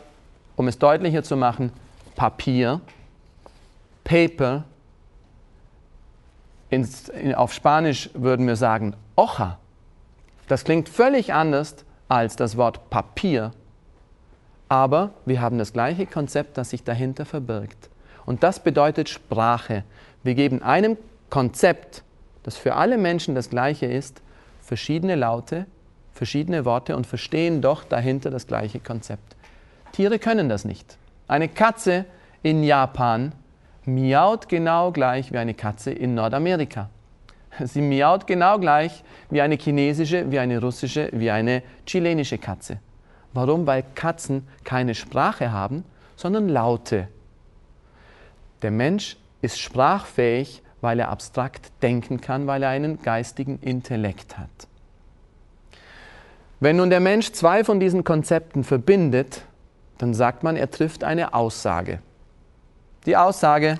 um 0.55 0.67
es 0.67 0.79
deutlicher 0.79 1.23
zu 1.23 1.35
machen, 1.35 1.71
Papier, 2.15 2.81
Paper. 4.03 4.63
In, 6.69 6.87
in, 7.21 7.35
auf 7.35 7.53
Spanisch 7.53 8.09
würden 8.13 8.47
wir 8.47 8.55
sagen 8.55 8.95
Hoja. 9.17 9.57
Das 10.47 10.63
klingt 10.63 10.89
völlig 10.89 11.33
anders 11.33 11.75
als 12.07 12.35
das 12.35 12.55
Wort 12.55 12.89
Papier, 12.89 13.51
aber 14.69 15.11
wir 15.25 15.41
haben 15.41 15.57
das 15.57 15.73
gleiche 15.73 16.05
Konzept, 16.05 16.57
das 16.57 16.71
sich 16.71 16.83
dahinter 16.83 17.25
verbirgt. 17.25 17.89
Und 18.25 18.43
das 18.43 18.59
bedeutet 18.59 19.09
Sprache. 19.09 19.83
Wir 20.23 20.35
geben 20.35 20.61
einem 20.63 20.97
Konzept, 21.29 22.03
das 22.43 22.57
für 22.57 22.75
alle 22.75 22.97
Menschen 22.97 23.35
das 23.35 23.49
gleiche 23.49 23.85
ist, 23.85 24.21
verschiedene 24.61 25.15
Laute, 25.15 25.65
verschiedene 26.13 26.65
Worte 26.65 26.95
und 26.95 27.05
verstehen 27.05 27.61
doch 27.61 27.83
dahinter 27.83 28.31
das 28.31 28.47
gleiche 28.47 28.79
Konzept. 28.79 29.35
Tiere 29.91 30.17
können 30.17 30.49
das 30.49 30.65
nicht. 30.65 30.97
Eine 31.27 31.47
Katze 31.47 32.05
in 32.41 32.63
Japan 32.63 33.33
miaut 33.85 34.49
genau 34.49 34.91
gleich 34.91 35.31
wie 35.31 35.37
eine 35.37 35.53
Katze 35.53 35.91
in 35.91 36.15
Nordamerika. 36.15 36.89
Sie 37.63 37.81
miaut 37.81 38.27
genau 38.27 38.59
gleich 38.59 39.03
wie 39.29 39.41
eine 39.41 39.55
chinesische, 39.55 40.31
wie 40.31 40.39
eine 40.39 40.59
russische, 40.59 41.09
wie 41.13 41.31
eine 41.31 41.63
chilenische 41.85 42.37
Katze. 42.37 42.79
Warum? 43.35 43.67
Weil 43.67 43.83
Katzen 43.95 44.47
keine 44.63 44.95
Sprache 44.95 45.51
haben, 45.51 45.83
sondern 46.15 46.47
Laute. 46.47 47.09
Der 48.61 48.71
Mensch 48.71 49.17
ist 49.41 49.59
sprachfähig, 49.59 50.63
weil 50.79 51.01
er 51.01 51.09
abstrakt 51.09 51.69
denken 51.81 52.21
kann, 52.21 52.47
weil 52.47 52.63
er 52.63 52.69
einen 52.69 53.01
geistigen 53.01 53.59
Intellekt 53.59 54.37
hat. 54.37 54.49
Wenn 56.61 56.77
nun 56.77 56.89
der 56.89 57.01
Mensch 57.01 57.33
zwei 57.33 57.65
von 57.65 57.81
diesen 57.81 58.05
Konzepten 58.05 58.63
verbindet, 58.63 59.41
dann 59.97 60.13
sagt 60.13 60.43
man, 60.43 60.55
er 60.55 60.71
trifft 60.71 61.03
eine 61.03 61.33
Aussage. 61.33 61.99
Die 63.05 63.17
Aussage, 63.17 63.79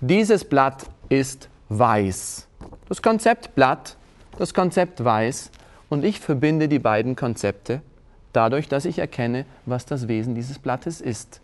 dieses 0.00 0.44
Blatt 0.44 0.86
ist 1.08 1.48
weiß. 1.70 2.46
Das 2.88 3.02
Konzept 3.02 3.56
Blatt, 3.56 3.96
das 4.38 4.54
Konzept 4.54 5.02
weiß 5.04 5.50
und 5.88 6.04
ich 6.04 6.20
verbinde 6.20 6.68
die 6.68 6.78
beiden 6.78 7.16
Konzepte 7.16 7.82
dadurch, 8.34 8.68
dass 8.68 8.84
ich 8.84 8.98
erkenne, 8.98 9.46
was 9.64 9.86
das 9.86 10.08
Wesen 10.08 10.34
dieses 10.34 10.58
Blattes 10.58 11.00
ist. 11.00 11.40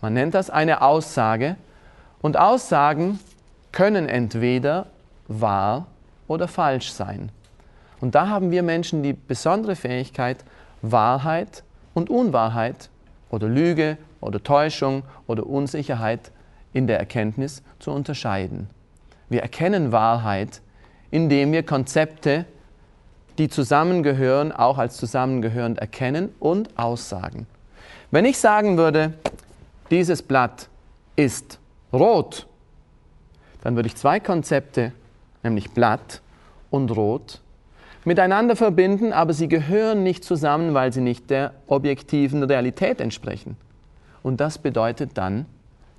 Man 0.00 0.14
nennt 0.14 0.34
das 0.34 0.50
eine 0.50 0.82
Aussage, 0.82 1.56
und 2.24 2.38
Aussagen 2.38 3.18
können 3.70 4.08
entweder 4.08 4.86
wahr 5.28 5.88
oder 6.26 6.48
falsch 6.48 6.90
sein. 6.90 7.28
Und 8.00 8.14
da 8.14 8.28
haben 8.28 8.50
wir 8.50 8.62
Menschen 8.62 9.02
die 9.02 9.12
besondere 9.12 9.76
Fähigkeit, 9.76 10.38
Wahrheit 10.80 11.64
und 11.92 12.08
Unwahrheit 12.08 12.88
oder 13.28 13.46
Lüge 13.46 13.98
oder 14.22 14.42
Täuschung 14.42 15.02
oder 15.26 15.46
Unsicherheit 15.46 16.32
in 16.72 16.86
der 16.86 16.98
Erkenntnis 16.98 17.62
zu 17.78 17.90
unterscheiden. 17.90 18.70
Wir 19.28 19.42
erkennen 19.42 19.92
Wahrheit, 19.92 20.62
indem 21.10 21.52
wir 21.52 21.62
Konzepte, 21.62 22.46
die 23.38 23.48
zusammengehören, 23.48 24.52
auch 24.52 24.78
als 24.78 24.96
zusammengehörend 24.96 25.78
erkennen 25.78 26.34
und 26.38 26.78
aussagen. 26.78 27.46
Wenn 28.10 28.24
ich 28.24 28.38
sagen 28.38 28.76
würde, 28.76 29.14
dieses 29.90 30.22
Blatt 30.22 30.68
ist 31.16 31.58
rot, 31.92 32.46
dann 33.62 33.76
würde 33.76 33.88
ich 33.88 33.96
zwei 33.96 34.20
Konzepte, 34.20 34.92
nämlich 35.42 35.70
Blatt 35.72 36.20
und 36.70 36.90
Rot, 36.90 37.40
miteinander 38.04 38.56
verbinden, 38.56 39.12
aber 39.12 39.32
sie 39.32 39.48
gehören 39.48 40.02
nicht 40.02 40.24
zusammen, 40.24 40.74
weil 40.74 40.92
sie 40.92 41.00
nicht 41.00 41.30
der 41.30 41.54
objektiven 41.66 42.42
Realität 42.42 43.00
entsprechen. 43.00 43.56
Und 44.22 44.40
das 44.40 44.58
bedeutet 44.58 45.12
dann, 45.14 45.46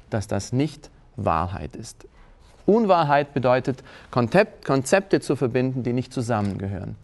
dass 0.09 0.27
das 0.27 0.53
nicht 0.53 0.89
Wahrheit 1.15 1.75
ist. 1.75 2.07
Unwahrheit 2.65 3.33
bedeutet, 3.33 3.83
Konzepte 4.11 5.19
zu 5.19 5.35
verbinden, 5.35 5.83
die 5.83 5.93
nicht 5.93 6.13
zusammengehören. 6.13 6.95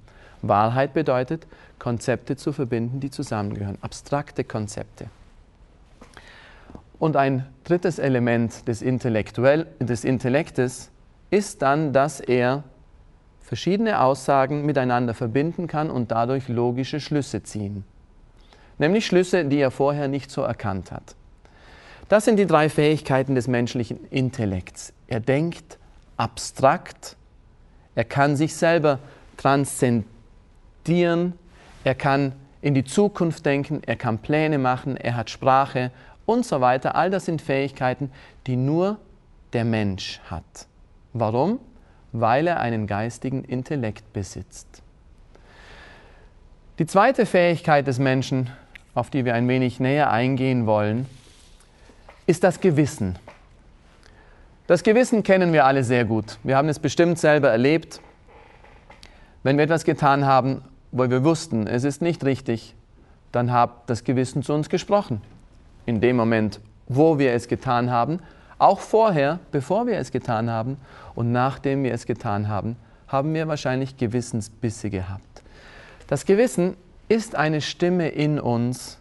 Wahrheit 0.42 0.94
bedeutet, 0.94 1.48
Konzepte 1.80 2.36
zu 2.36 2.54
verbinden, 2.54 3.00
die 3.00 3.10
zusammengehören, 3.10 3.78
abstrakte 3.82 4.44
Konzepte. 4.44 5.08
Und 7.00 7.16
ein 7.16 7.48
drittes 7.64 7.98
Element 7.98 8.68
des, 8.68 8.82
Intellektuell, 8.82 9.66
des 9.80 10.04
Intellektes 10.04 10.92
ist 11.32 11.62
dann, 11.62 11.94
dass 11.94 12.20
er 12.20 12.64
verschiedene 13.42 14.02
Aussagen 14.02 14.66
miteinander 14.66 15.14
verbinden 15.14 15.68
kann 15.68 15.90
und 15.90 16.12
dadurch 16.12 16.48
logische 16.48 17.00
Schlüsse 17.00 17.44
ziehen. 17.44 17.84
Nämlich 18.78 19.06
Schlüsse, 19.06 19.46
die 19.46 19.58
er 19.58 19.72
vorher 19.72 20.08
nicht 20.08 20.32
so 20.32 20.42
erkannt 20.42 20.92
hat. 20.92 21.16
Das 22.08 22.26
sind 22.26 22.38
die 22.38 22.46
drei 22.46 22.70
Fähigkeiten 22.70 23.36
des 23.36 23.48
menschlichen 23.48 24.06
Intellekts. 24.10 24.94
Er 25.08 25.20
denkt 25.20 25.80
abstrakt, 26.18 27.16
Er 27.96 28.06
kann 28.06 28.36
sich 28.36 28.56
selber 28.56 29.00
transzendieren. 29.38 30.21
Er 30.88 31.96
kann 31.96 32.34
in 32.62 32.74
die 32.74 32.84
Zukunft 32.84 33.46
denken. 33.46 33.82
Er 33.86 33.96
kann 33.96 34.20
Pläne 34.20 34.58
machen. 34.58 34.98
Er 34.98 35.16
hat 35.16 35.30
Sprache 35.30 35.92
und 36.26 36.46
so 36.46 36.62
weiter. 36.62 36.96
All 36.96 37.10
das 37.10 37.26
sind 37.26 37.42
Fähigkeiten, 37.42 38.12
die 38.48 38.56
nur 38.56 38.98
der 39.54 39.66
Mensch 39.66 40.20
hat. 40.30 40.68
Warum? 41.14 41.60
Weil 42.12 42.48
er 42.48 42.60
einen 42.60 42.88
geistigen 42.88 43.44
Intellekt 43.44 44.14
besitzt. 44.14 44.82
Die 46.80 46.86
zweite 46.86 47.26
Fähigkeit 47.26 47.86
des 47.86 48.00
Menschen, 48.00 48.50
auf 48.94 49.10
die 49.10 49.26
wir 49.26 49.36
ein 49.36 49.48
wenig 49.48 49.80
näher 49.80 50.10
eingehen 50.10 50.66
wollen, 50.66 51.06
ist 52.28 52.44
das 52.44 52.60
Gewissen. 52.60 53.18
Das 54.68 54.84
Gewissen 54.84 55.24
kennen 55.24 55.54
wir 55.54 55.66
alle 55.66 55.84
sehr 55.84 56.06
gut. 56.06 56.38
Wir 56.44 56.56
haben 56.56 56.70
es 56.70 56.80
bestimmt 56.80 57.20
selber 57.20 57.50
erlebt. 57.50 58.00
Wenn 59.44 59.58
wir 59.58 59.66
etwas 59.66 59.84
getan 59.84 60.26
haben, 60.26 60.62
wo 60.92 61.10
wir 61.10 61.24
wussten, 61.24 61.68
es 61.68 61.84
ist 61.84 62.02
nicht 62.02 62.24
richtig, 62.26 62.76
dann 63.32 63.52
hat 63.52 63.72
das 63.88 64.04
Gewissen 64.04 64.44
zu 64.44 64.54
uns 64.54 64.70
gesprochen. 64.70 65.22
In 65.86 66.02
dem 66.02 66.16
Moment, 66.16 66.60
wo 66.88 67.18
wir 67.18 67.34
es 67.34 67.48
getan 67.48 67.90
haben, 67.90 68.20
auch 68.58 68.80
vorher, 68.80 69.40
bevor 69.52 69.88
wir 69.88 69.98
es 69.98 70.12
getan 70.12 70.50
haben 70.50 70.78
und 71.16 71.32
nachdem 71.32 71.84
wir 71.84 71.94
es 71.94 72.06
getan 72.06 72.48
haben, 72.48 72.76
haben 73.08 73.34
wir 73.34 73.48
wahrscheinlich 73.48 73.98
Gewissensbisse 73.98 74.90
gehabt. 74.90 75.42
Das 76.08 76.26
Gewissen 76.26 76.76
ist 77.08 77.36
eine 77.36 77.62
Stimme 77.62 78.10
in 78.10 78.40
uns, 78.40 79.00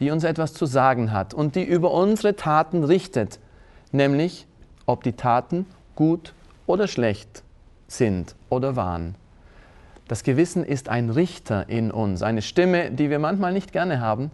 die 0.00 0.10
uns 0.10 0.24
etwas 0.24 0.54
zu 0.54 0.66
sagen 0.66 1.12
hat 1.12 1.34
und 1.34 1.56
die 1.56 1.64
über 1.64 1.90
unsere 1.90 2.36
Taten 2.36 2.84
richtet, 2.84 3.38
nämlich 3.92 4.46
ob 4.86 5.02
die 5.02 5.12
Taten 5.12 5.66
gut 5.94 6.34
oder 6.66 6.88
schlecht 6.88 7.42
sind 7.86 8.34
oder 8.50 8.76
waren. 8.76 9.14
Das 10.08 10.22
Gewissen 10.22 10.64
ist 10.64 10.88
ein 10.88 11.10
Richter 11.10 11.68
in 11.68 11.90
uns, 11.90 12.22
eine 12.22 12.42
Stimme, 12.42 12.90
die 12.90 13.08
wir 13.08 13.18
manchmal 13.18 13.52
nicht 13.52 13.72
gerne 13.72 14.00
haben, 14.00 14.30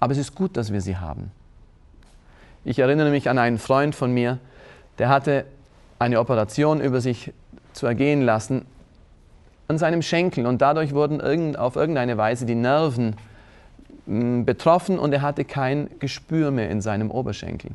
aber 0.00 0.12
es 0.12 0.18
ist 0.18 0.34
gut, 0.34 0.56
dass 0.56 0.72
wir 0.72 0.80
sie 0.80 0.96
haben. 0.96 1.30
Ich 2.64 2.78
erinnere 2.78 3.10
mich 3.10 3.28
an 3.28 3.38
einen 3.38 3.58
Freund 3.58 3.94
von 3.94 4.12
mir, 4.12 4.38
der 4.98 5.08
hatte 5.08 5.44
eine 5.98 6.18
Operation 6.18 6.80
über 6.80 7.00
sich 7.00 7.32
zu 7.72 7.86
ergehen 7.86 8.22
lassen 8.22 8.64
an 9.68 9.78
seinem 9.78 10.02
Schenkel 10.02 10.46
und 10.46 10.60
dadurch 10.60 10.92
wurden 10.92 11.56
auf 11.56 11.76
irgendeine 11.76 12.16
Weise 12.18 12.44
die 12.44 12.54
Nerven 12.54 13.16
hm, 14.06 14.44
betroffen 14.44 14.98
und 14.98 15.12
er 15.12 15.22
hatte 15.22 15.44
kein 15.44 15.88
Gespür 15.98 16.50
mehr 16.50 16.68
in 16.70 16.80
seinem 16.80 17.10
Oberschenkel. 17.10 17.70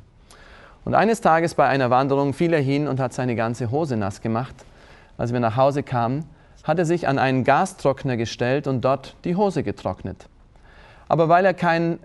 Und 0.85 0.93
eines 0.93 1.21
Tages 1.21 1.55
bei 1.55 1.67
einer 1.67 1.89
Wanderung 1.89 2.33
fiel 2.33 2.53
er 2.53 2.61
hin 2.61 2.87
und 2.87 2.99
hat 2.99 3.13
seine 3.13 3.35
ganze 3.35 3.71
Hose 3.71 3.97
nass 3.97 4.21
gemacht. 4.21 4.55
Als 5.17 5.33
wir 5.33 5.39
nach 5.39 5.55
Hause 5.55 5.83
kamen, 5.83 6.25
hat 6.67 6.79
er 6.79 6.85
sich 6.85 7.07
an 7.07 7.17
einen 7.17 7.45
Gastrockner 7.45 8.17
gestellt 8.17 8.67
und 8.67 8.83
dort 8.83 9.15
die 9.23 9.37
Hose 9.37 9.63
getrocknet. 9.63 10.27
Aber 11.07 11.29
weil 11.29 11.45
er 11.45 11.53
kein 11.53 11.97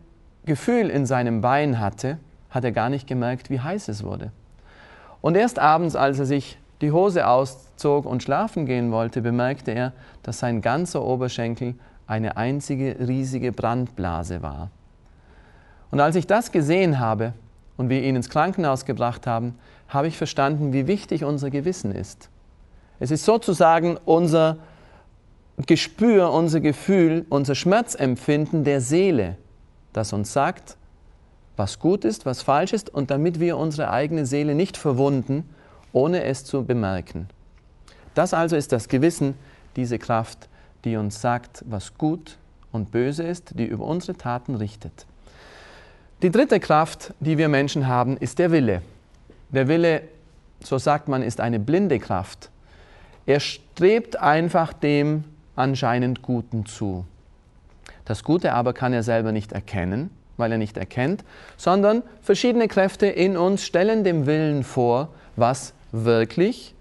Gefühl 0.45 0.88
in 0.88 1.04
seinem 1.04 1.40
Bein 1.40 1.81
hatte, 1.81 2.19
hat 2.49 2.62
er 2.62 2.71
gar 2.71 2.88
nicht 2.88 3.09
gemerkt, 3.09 3.50
wie 3.50 3.59
heiß 3.59 3.88
es 3.88 4.04
wurde. 4.04 4.31
Und 5.21 5.37
erst 5.37 5.59
abends, 5.59 5.97
als 5.97 6.21
er 6.21 6.26
sich 6.26 6.59
die 6.81 6.92
Hose 6.92 7.26
auszog 7.26 8.07
und 8.07 8.23
schlafen 8.23 8.64
gehen 8.64 8.92
wollte, 8.92 9.21
bemerkte 9.21 9.73
er, 9.73 9.92
dass 10.23 10.38
sein 10.38 10.61
ganzer 10.61 11.02
Oberschenkel 11.02 11.75
eine 12.07 12.37
einzige 12.37 12.97
riesige 13.00 13.50
Brandblase 13.52 14.42
war. 14.42 14.71
Und 15.90 16.00
als 16.00 16.14
ich 16.14 16.26
das 16.26 16.52
gesehen 16.52 17.00
habe 17.00 17.33
und 17.76 17.88
wir 17.88 18.02
ihn 18.02 18.16
ins 18.16 18.31
Krankenhaus 18.31 18.85
gebracht 18.85 19.26
haben, 19.26 19.57
habe 19.88 20.07
ich 20.07 20.16
verstanden, 20.16 20.73
wie 20.73 20.87
wichtig 20.87 21.25
unser 21.25 21.50
Gewissen 21.50 21.92
ist. 21.92 22.28
Es 23.02 23.11
ist 23.11 23.25
sozusagen 23.25 23.99
unser 24.04 24.59
Gespür, 25.66 26.30
unser 26.30 26.61
Gefühl, 26.61 27.27
unser 27.31 27.57
Schmerzempfinden 27.57 28.62
der 28.62 28.81
Seele, 28.81 29.37
das 29.92 30.12
uns 30.12 30.33
sagt, 30.33 30.77
was 31.57 31.81
gut 31.81 32.05
ist, 32.05 32.27
was 32.27 32.42
falsch 32.42 32.72
ist 32.72 32.94
und 32.94 33.11
damit 33.11 33.40
wir 33.40 33.57
unsere 33.57 33.90
eigene 33.90 34.24
Seele 34.24 34.55
nicht 34.55 34.77
verwunden, 34.77 35.53
ohne 35.92 36.22
es 36.22 36.44
zu 36.44 36.64
bemerken. 36.64 37.27
Das 38.14 38.35
also 38.35 38.55
ist 38.55 38.70
das 38.70 38.87
Gewissen, 38.87 39.35
diese 39.74 39.98
Kraft, 39.98 40.48
die 40.85 40.94
uns 40.94 41.20
sagt, 41.20 41.64
was 41.68 41.98
gut 41.98 42.37
und 42.70 42.92
böse 42.92 43.24
ist, 43.24 43.59
die 43.59 43.66
über 43.66 43.85
unsere 43.85 44.16
Taten 44.16 44.55
richtet. 44.55 45.07
Die 46.22 46.31
dritte 46.31 46.61
Kraft, 46.61 47.14
die 47.18 47.37
wir 47.37 47.48
Menschen 47.48 47.88
haben, 47.88 48.16
ist 48.16 48.38
der 48.38 48.53
Wille. 48.53 48.81
Der 49.48 49.66
Wille, 49.66 50.03
so 50.62 50.79
sagt 50.79 51.09
man, 51.09 51.24
ist 51.24 51.40
eine 51.40 51.59
blinde 51.59 51.98
Kraft. 51.98 52.52
Er 53.26 53.40
strebt 53.40 54.16
einfach 54.16 54.72
dem 54.72 55.24
anscheinend 55.54 56.22
Guten 56.22 56.66
zu. 56.66 57.04
Das 58.04 58.24
Gute 58.24 58.52
aber 58.52 58.72
kann 58.72 58.92
er 58.92 59.02
selber 59.02 59.32
nicht 59.32 59.52
erkennen, 59.52 60.11
weil 60.37 60.52
er 60.52 60.58
nicht 60.58 60.76
erkennt, 60.76 61.24
sondern 61.56 62.02
verschiedene 62.20 62.68
Kräfte 62.68 63.06
in 63.06 63.37
uns 63.37 63.64
stellen 63.64 64.02
dem 64.02 64.26
Willen 64.26 64.64
vor, 64.64 65.08
was 65.37 65.72
wirklich 65.92 66.74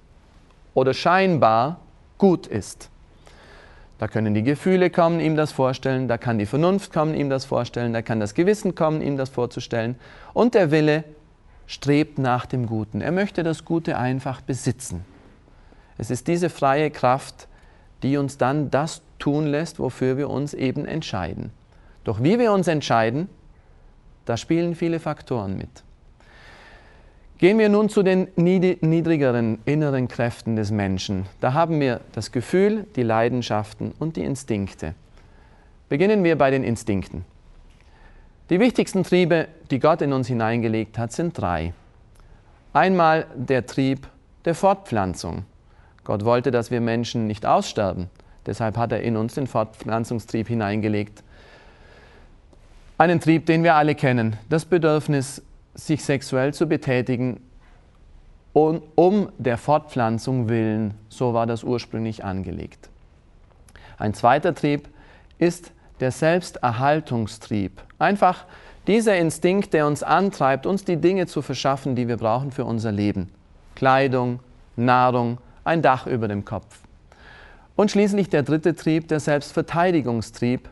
oder 0.73 0.93
scheinbar 0.93 1.79
gut 2.17 2.47
ist. 2.47 2.89
Da 3.99 4.07
können 4.07 4.33
die 4.33 4.41
Gefühle 4.41 4.89
kommen, 4.89 5.19
ihm 5.19 5.35
das 5.35 5.51
vorstellen, 5.51 6.07
da 6.07 6.17
kann 6.17 6.39
die 6.39 6.47
Vernunft 6.47 6.91
kommen, 6.91 7.13
ihm 7.13 7.29
das 7.29 7.45
vorstellen, 7.45 7.93
da 7.93 8.01
kann 8.01 8.19
das 8.19 8.33
Gewissen 8.33 8.73
kommen, 8.73 8.99
ihm 9.01 9.15
das 9.15 9.29
vorzustellen. 9.29 9.95
Und 10.33 10.55
der 10.55 10.71
Wille 10.71 11.03
strebt 11.67 12.17
nach 12.17 12.47
dem 12.47 12.65
Guten. 12.65 13.01
Er 13.01 13.11
möchte 13.11 13.43
das 13.43 13.63
Gute 13.63 13.97
einfach 13.97 14.41
besitzen. 14.41 15.05
Es 16.01 16.09
ist 16.09 16.27
diese 16.27 16.49
freie 16.49 16.89
Kraft, 16.89 17.47
die 18.01 18.17
uns 18.17 18.39
dann 18.39 18.71
das 18.71 19.03
tun 19.19 19.45
lässt, 19.45 19.77
wofür 19.77 20.17
wir 20.17 20.31
uns 20.31 20.55
eben 20.55 20.85
entscheiden. 20.85 21.51
Doch 22.03 22.23
wie 22.23 22.39
wir 22.39 22.53
uns 22.53 22.67
entscheiden, 22.67 23.29
da 24.25 24.35
spielen 24.35 24.73
viele 24.73 24.99
Faktoren 24.99 25.59
mit. 25.59 25.69
Gehen 27.37 27.59
wir 27.59 27.69
nun 27.69 27.87
zu 27.87 28.01
den 28.01 28.29
niedrigeren 28.35 29.59
inneren 29.65 30.07
Kräften 30.07 30.55
des 30.55 30.71
Menschen. 30.71 31.27
Da 31.39 31.53
haben 31.53 31.79
wir 31.79 32.01
das 32.13 32.31
Gefühl, 32.31 32.87
die 32.95 33.03
Leidenschaften 33.03 33.93
und 33.99 34.15
die 34.15 34.23
Instinkte. 34.23 34.95
Beginnen 35.87 36.23
wir 36.23 36.35
bei 36.35 36.49
den 36.49 36.63
Instinkten. 36.63 37.25
Die 38.49 38.59
wichtigsten 38.59 39.03
Triebe, 39.03 39.49
die 39.69 39.77
Gott 39.77 40.01
in 40.01 40.13
uns 40.13 40.27
hineingelegt 40.27 40.97
hat, 40.97 41.11
sind 41.11 41.37
drei. 41.37 41.75
Einmal 42.73 43.27
der 43.35 43.67
Trieb 43.67 44.07
der 44.45 44.55
Fortpflanzung. 44.55 45.45
Gott 46.03 46.25
wollte, 46.25 46.51
dass 46.51 46.71
wir 46.71 46.81
Menschen 46.81 47.27
nicht 47.27 47.45
aussterben. 47.45 48.09
Deshalb 48.45 48.77
hat 48.77 48.91
er 48.91 49.01
in 49.01 49.17
uns 49.17 49.35
den 49.35 49.47
Fortpflanzungstrieb 49.47 50.47
hineingelegt. 50.47 51.23
Einen 52.97 53.19
Trieb, 53.19 53.45
den 53.45 53.63
wir 53.63 53.75
alle 53.75 53.95
kennen, 53.95 54.37
das 54.49 54.65
Bedürfnis 54.65 55.41
sich 55.73 56.03
sexuell 56.03 56.53
zu 56.53 56.67
betätigen, 56.67 57.39
um, 58.53 59.29
der 59.37 59.57
Fortpflanzung 59.57 60.49
willen. 60.49 60.93
So 61.09 61.33
war 61.33 61.47
das 61.47 61.63
ursprünglich 61.63 62.23
angelegt. 62.23 62.89
Ein 63.97 64.13
zweiter 64.13 64.53
Trieb 64.53 64.89
ist 65.37 65.71
der 65.99 66.11
Selbsterhaltungstrieb. 66.11 67.81
Einfach 67.99 68.45
dieser 68.87 69.15
Instinkt, 69.17 69.73
der 69.73 69.87
uns 69.87 70.03
antreibt, 70.03 70.65
uns 70.65 70.83
die 70.83 70.97
Dinge 70.97 71.27
zu 71.27 71.41
verschaffen, 71.41 71.95
die 71.95 72.07
wir 72.07 72.17
brauchen 72.17 72.51
für 72.51 72.65
unser 72.65 72.91
Leben. 72.91 73.29
Kleidung, 73.75 74.39
Nahrung, 74.75 75.37
ein 75.63 75.81
Dach 75.81 76.07
über 76.07 76.27
dem 76.27 76.45
Kopf. 76.45 76.79
Und 77.75 77.91
schließlich 77.91 78.29
der 78.29 78.43
dritte 78.43 78.75
Trieb, 78.75 79.07
der 79.07 79.19
Selbstverteidigungstrieb, 79.19 80.69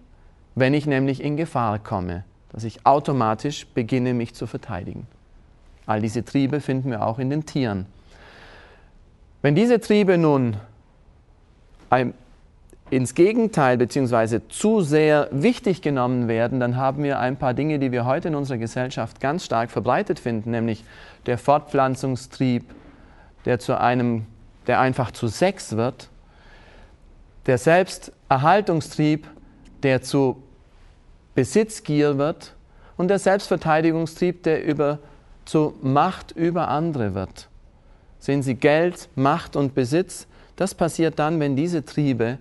wenn 0.55 0.73
ich 0.73 0.85
nämlich 0.85 1.23
in 1.23 1.37
Gefahr 1.37 1.79
komme 1.79 2.23
dass 2.51 2.63
ich 2.63 2.85
automatisch 2.85 3.67
beginne, 3.67 4.13
mich 4.13 4.33
zu 4.33 4.47
verteidigen. 4.47 5.07
All 5.85 6.01
diese 6.01 6.23
Triebe 6.23 6.61
finden 6.61 6.91
wir 6.91 7.05
auch 7.05 7.19
in 7.19 7.29
den 7.29 7.45
Tieren. 7.45 7.85
Wenn 9.41 9.55
diese 9.55 9.79
Triebe 9.79 10.17
nun 10.17 10.57
ins 12.89 13.15
Gegenteil 13.15 13.77
bzw. 13.77 14.41
zu 14.49 14.81
sehr 14.81 15.29
wichtig 15.31 15.81
genommen 15.81 16.27
werden, 16.27 16.59
dann 16.59 16.75
haben 16.75 17.03
wir 17.03 17.19
ein 17.19 17.37
paar 17.37 17.53
Dinge, 17.53 17.79
die 17.79 17.91
wir 17.91 18.05
heute 18.05 18.27
in 18.27 18.35
unserer 18.35 18.57
Gesellschaft 18.57 19.21
ganz 19.21 19.45
stark 19.45 19.71
verbreitet 19.71 20.19
finden, 20.19 20.51
nämlich 20.51 20.83
der 21.25 21.37
Fortpflanzungstrieb, 21.37 22.65
der 23.45 23.59
zu 23.59 23.79
einem, 23.79 24.25
der 24.69 24.79
einfach 24.79 25.09
zu 25.09 25.27
Sex 25.27 25.77
wird, 25.77 26.09
der 27.47 27.57
Selbsterhaltungstrieb, 27.57 29.27
der 29.81 30.03
zu 30.03 30.43
Besitzgier 31.33 32.19
wird 32.19 32.53
und 32.95 33.07
der 33.07 33.17
Selbstverteidigungstrieb, 33.17 34.43
der 34.43 34.63
über, 34.63 34.99
zu 35.45 35.73
Macht 35.81 36.33
über 36.33 36.67
andere 36.67 37.15
wird. 37.15 37.49
Sehen 38.19 38.43
Sie, 38.43 38.53
Geld, 38.53 39.09
Macht 39.15 39.55
und 39.55 39.73
Besitz, 39.73 40.27
das 40.55 40.75
passiert 40.75 41.17
dann, 41.17 41.39
wenn 41.39 41.55
diese 41.55 41.83
Triebe 41.83 42.37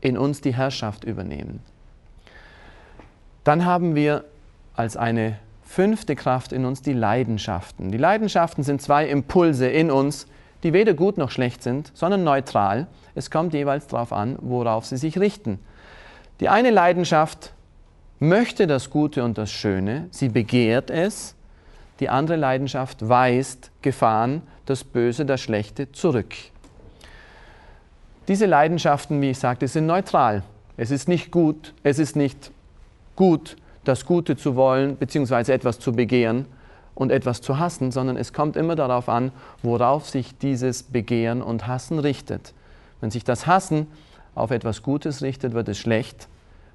in 0.00 0.18
uns 0.18 0.40
die 0.40 0.52
Herrschaft 0.52 1.04
übernehmen. 1.04 1.60
Dann 3.44 3.64
haben 3.64 3.94
wir 3.94 4.24
als 4.74 4.96
eine 4.96 5.38
fünfte 5.62 6.16
Kraft 6.16 6.52
in 6.52 6.64
uns 6.64 6.82
die 6.82 6.92
Leidenschaften. 6.92 7.92
Die 7.92 7.98
Leidenschaften 7.98 8.64
sind 8.64 8.82
zwei 8.82 9.06
Impulse 9.06 9.68
in 9.68 9.92
uns, 9.92 10.26
die 10.62 10.72
weder 10.72 10.94
gut 10.94 11.18
noch 11.18 11.30
schlecht 11.30 11.62
sind, 11.62 11.90
sondern 11.94 12.24
neutral. 12.24 12.86
Es 13.14 13.30
kommt 13.30 13.54
jeweils 13.54 13.86
darauf 13.86 14.12
an, 14.12 14.36
worauf 14.40 14.86
sie 14.86 14.96
sich 14.96 15.18
richten. 15.18 15.58
Die 16.40 16.48
eine 16.48 16.70
Leidenschaft 16.70 17.52
möchte 18.18 18.66
das 18.66 18.90
Gute 18.90 19.24
und 19.24 19.38
das 19.38 19.50
Schöne, 19.50 20.08
sie 20.10 20.28
begehrt 20.28 20.90
es. 20.90 21.34
Die 22.00 22.08
andere 22.08 22.36
Leidenschaft 22.36 23.08
weist 23.08 23.70
Gefahren, 23.82 24.42
das 24.66 24.84
Böse, 24.84 25.24
das 25.24 25.40
Schlechte 25.40 25.92
zurück. 25.92 26.34
Diese 28.28 28.46
Leidenschaften, 28.46 29.20
wie 29.20 29.30
ich 29.30 29.38
sagte, 29.38 29.68
sind 29.68 29.86
neutral. 29.86 30.42
Es 30.76 30.90
ist 30.90 31.08
nicht 31.08 31.30
gut, 31.30 31.72
es 31.82 31.98
ist 31.98 32.16
nicht 32.16 32.50
gut, 33.14 33.56
das 33.84 34.04
Gute 34.04 34.36
zu 34.36 34.56
wollen, 34.56 34.98
beziehungsweise 34.98 35.52
etwas 35.52 35.78
zu 35.78 35.92
begehren 35.92 36.46
und 36.96 37.12
etwas 37.12 37.42
zu 37.42 37.60
hassen, 37.60 37.92
sondern 37.92 38.16
es 38.16 38.32
kommt 38.32 38.56
immer 38.56 38.74
darauf 38.74 39.08
an, 39.08 39.30
worauf 39.62 40.08
sich 40.08 40.36
dieses 40.38 40.82
Begehren 40.82 41.42
und 41.42 41.68
Hassen 41.68 42.00
richtet. 42.00 42.54
Wenn 43.00 43.12
sich 43.12 43.22
das 43.22 43.46
Hassen 43.46 43.86
auf 44.34 44.50
etwas 44.50 44.82
Gutes 44.82 45.22
richtet, 45.22 45.54
wird 45.54 45.68
es 45.68 45.78
schlecht. 45.78 46.26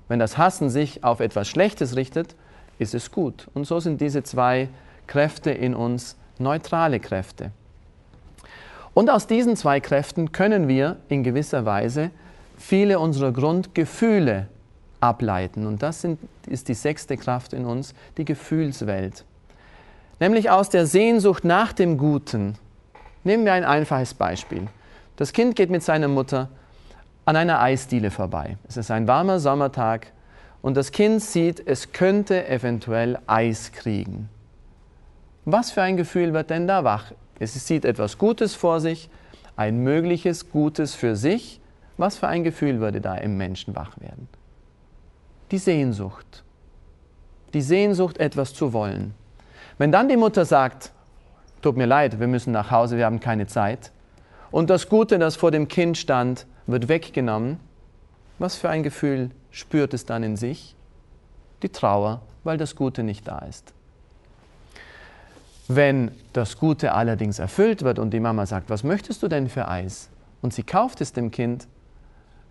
Wenn 0.07 0.19
das 0.19 0.37
Hassen 0.37 0.69
sich 0.69 1.03
auf 1.03 1.19
etwas 1.19 1.49
Schlechtes 1.49 1.95
richtet, 1.95 2.35
ist 2.77 2.93
es 2.93 3.11
gut. 3.11 3.47
Und 3.53 3.65
so 3.65 3.79
sind 3.79 3.99
diese 3.99 4.23
zwei 4.23 4.69
Kräfte 5.07 5.51
in 5.51 5.73
uns 5.75 6.15
neutrale 6.37 6.99
Kräfte. 6.99 7.51
Und 8.93 9.09
aus 9.09 9.25
diesen 9.25 9.55
zwei 9.55 9.79
Kräften 9.79 10.31
können 10.31 10.67
wir 10.67 10.97
in 11.09 11.23
gewisser 11.23 11.65
Weise 11.65 12.11
viele 12.57 12.99
unserer 12.99 13.31
Grundgefühle 13.31 14.47
ableiten. 14.99 15.65
Und 15.65 15.81
das 15.81 16.01
sind, 16.01 16.19
ist 16.47 16.67
die 16.67 16.75
sechste 16.75 17.17
Kraft 17.17 17.53
in 17.53 17.65
uns, 17.65 17.95
die 18.17 18.25
Gefühlswelt. 18.25 19.25
Nämlich 20.21 20.51
aus 20.51 20.69
der 20.69 20.85
Sehnsucht 20.85 21.43
nach 21.45 21.73
dem 21.73 21.97
Guten. 21.97 22.53
Nehmen 23.23 23.43
wir 23.43 23.53
ein 23.53 23.65
einfaches 23.65 24.13
Beispiel. 24.13 24.67
Das 25.15 25.33
Kind 25.33 25.55
geht 25.55 25.71
mit 25.71 25.81
seiner 25.81 26.07
Mutter 26.07 26.49
an 27.25 27.35
einer 27.35 27.59
Eisdiele 27.59 28.11
vorbei. 28.11 28.57
Es 28.67 28.77
ist 28.77 28.91
ein 28.91 29.07
warmer 29.07 29.39
Sommertag 29.39 30.11
und 30.61 30.77
das 30.77 30.91
Kind 30.91 31.23
sieht, 31.23 31.65
es 31.65 31.91
könnte 31.91 32.47
eventuell 32.47 33.17
Eis 33.25 33.71
kriegen. 33.71 34.29
Was 35.45 35.71
für 35.71 35.81
ein 35.81 35.97
Gefühl 35.97 36.33
wird 36.33 36.51
denn 36.51 36.67
da 36.67 36.83
wach? 36.83 37.13
Es 37.39 37.55
sieht 37.65 37.83
etwas 37.83 38.19
Gutes 38.19 38.53
vor 38.53 38.79
sich, 38.79 39.09
ein 39.55 39.79
mögliches 39.79 40.51
Gutes 40.51 40.93
für 40.93 41.15
sich. 41.15 41.59
Was 41.97 42.17
für 42.19 42.27
ein 42.27 42.43
Gefühl 42.43 42.79
würde 42.79 43.01
da 43.01 43.15
im 43.15 43.37
Menschen 43.37 43.75
wach 43.75 43.99
werden? 43.99 44.27
Die 45.49 45.57
Sehnsucht. 45.57 46.43
Die 47.55 47.61
Sehnsucht, 47.61 48.19
etwas 48.19 48.53
zu 48.53 48.71
wollen. 48.71 49.15
Wenn 49.81 49.91
dann 49.91 50.07
die 50.07 50.15
Mutter 50.15 50.45
sagt, 50.45 50.91
tut 51.63 51.75
mir 51.75 51.87
leid, 51.87 52.19
wir 52.19 52.27
müssen 52.27 52.53
nach 52.53 52.69
Hause, 52.69 52.97
wir 52.97 53.05
haben 53.07 53.19
keine 53.19 53.47
Zeit, 53.47 53.91
und 54.51 54.69
das 54.69 54.89
Gute, 54.89 55.17
das 55.17 55.35
vor 55.35 55.49
dem 55.49 55.67
Kind 55.67 55.97
stand, 55.97 56.45
wird 56.67 56.87
weggenommen, 56.87 57.59
was 58.37 58.55
für 58.55 58.69
ein 58.69 58.83
Gefühl 58.83 59.31
spürt 59.49 59.95
es 59.95 60.05
dann 60.05 60.21
in 60.21 60.37
sich? 60.37 60.75
Die 61.63 61.69
Trauer, 61.69 62.21
weil 62.43 62.59
das 62.59 62.75
Gute 62.75 63.01
nicht 63.01 63.27
da 63.27 63.39
ist. 63.39 63.73
Wenn 65.67 66.11
das 66.31 66.59
Gute 66.59 66.93
allerdings 66.93 67.39
erfüllt 67.39 67.81
wird 67.81 67.97
und 67.97 68.11
die 68.11 68.19
Mama 68.19 68.45
sagt, 68.45 68.69
was 68.69 68.83
möchtest 68.83 69.23
du 69.23 69.29
denn 69.29 69.49
für 69.49 69.67
Eis? 69.67 70.09
Und 70.43 70.53
sie 70.53 70.61
kauft 70.61 71.01
es 71.01 71.11
dem 71.11 71.31
Kind, 71.31 71.67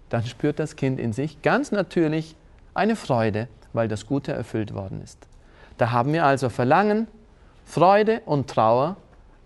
dann 0.09 0.27
spürt 0.27 0.59
das 0.59 0.75
Kind 0.75 0.99
in 0.99 1.12
sich 1.12 1.43
ganz 1.43 1.71
natürlich 1.71 2.35
eine 2.75 2.97
Freude, 2.97 3.47
weil 3.73 3.87
das 3.87 4.07
Gute 4.07 4.33
erfüllt 4.33 4.75
worden 4.75 5.01
ist. 5.01 5.29
Da 5.79 5.93
haben 5.93 6.12
wir 6.12 6.25
also 6.25 6.49
Verlangen, 6.49 7.07
Freude 7.70 8.20
und 8.26 8.50
Trauer 8.50 8.96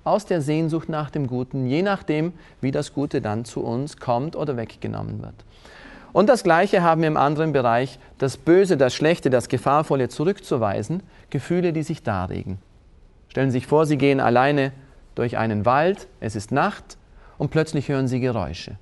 aus 0.02 0.24
der 0.24 0.40
Sehnsucht 0.40 0.88
nach 0.88 1.10
dem 1.10 1.26
Guten, 1.26 1.66
je 1.66 1.82
nachdem, 1.82 2.32
wie 2.62 2.70
das 2.70 2.94
Gute 2.94 3.20
dann 3.20 3.44
zu 3.44 3.62
uns 3.62 3.98
kommt 3.98 4.34
oder 4.34 4.56
weggenommen 4.56 5.22
wird. 5.22 5.34
Und 6.14 6.28
das 6.30 6.42
Gleiche 6.42 6.82
haben 6.82 7.02
wir 7.02 7.08
im 7.08 7.18
anderen 7.18 7.52
Bereich, 7.52 7.98
das 8.16 8.38
Böse, 8.38 8.78
das 8.78 8.94
Schlechte, 8.94 9.28
das 9.28 9.48
Gefahrvolle 9.48 10.08
zurückzuweisen, 10.08 11.02
Gefühle, 11.28 11.74
die 11.74 11.82
sich 11.82 12.02
darregen. 12.02 12.58
Stellen 13.28 13.50
Sie 13.50 13.58
sich 13.58 13.66
vor, 13.66 13.84
Sie 13.84 13.98
gehen 13.98 14.20
alleine 14.20 14.72
durch 15.16 15.36
einen 15.36 15.66
Wald, 15.66 16.08
es 16.20 16.34
ist 16.34 16.50
Nacht 16.50 16.96
und 17.36 17.50
plötzlich 17.50 17.88
hören 17.90 18.08
Sie 18.08 18.20
Geräusche. 18.20 18.78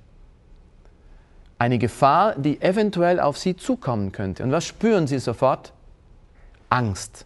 Eine 1.59 1.79
Gefahr, 1.79 2.35
die 2.37 2.61
eventuell 2.61 3.19
auf 3.19 3.37
Sie 3.37 3.57
zukommen 3.57 4.13
könnte. 4.13 4.43
Und 4.43 4.51
was 4.51 4.63
spüren 4.63 5.07
Sie 5.07 5.19
sofort? 5.19 5.73
Angst. 6.69 7.25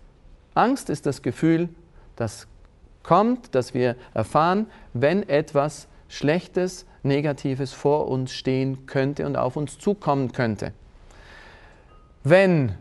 Angst 0.55 0.89
ist 0.89 1.05
das 1.05 1.21
Gefühl, 1.21 1.69
das 2.17 2.47
kommt, 3.03 3.55
das 3.55 3.73
wir 3.73 3.95
erfahren, 4.13 4.67
wenn 4.93 5.27
etwas 5.27 5.87
Schlechtes, 6.09 6.85
Negatives 7.03 7.71
vor 7.71 8.07
uns 8.07 8.33
stehen 8.33 8.85
könnte 8.85 9.25
und 9.25 9.37
auf 9.37 9.55
uns 9.55 9.79
zukommen 9.79 10.33
könnte. 10.33 10.73
Wenn 12.23 12.75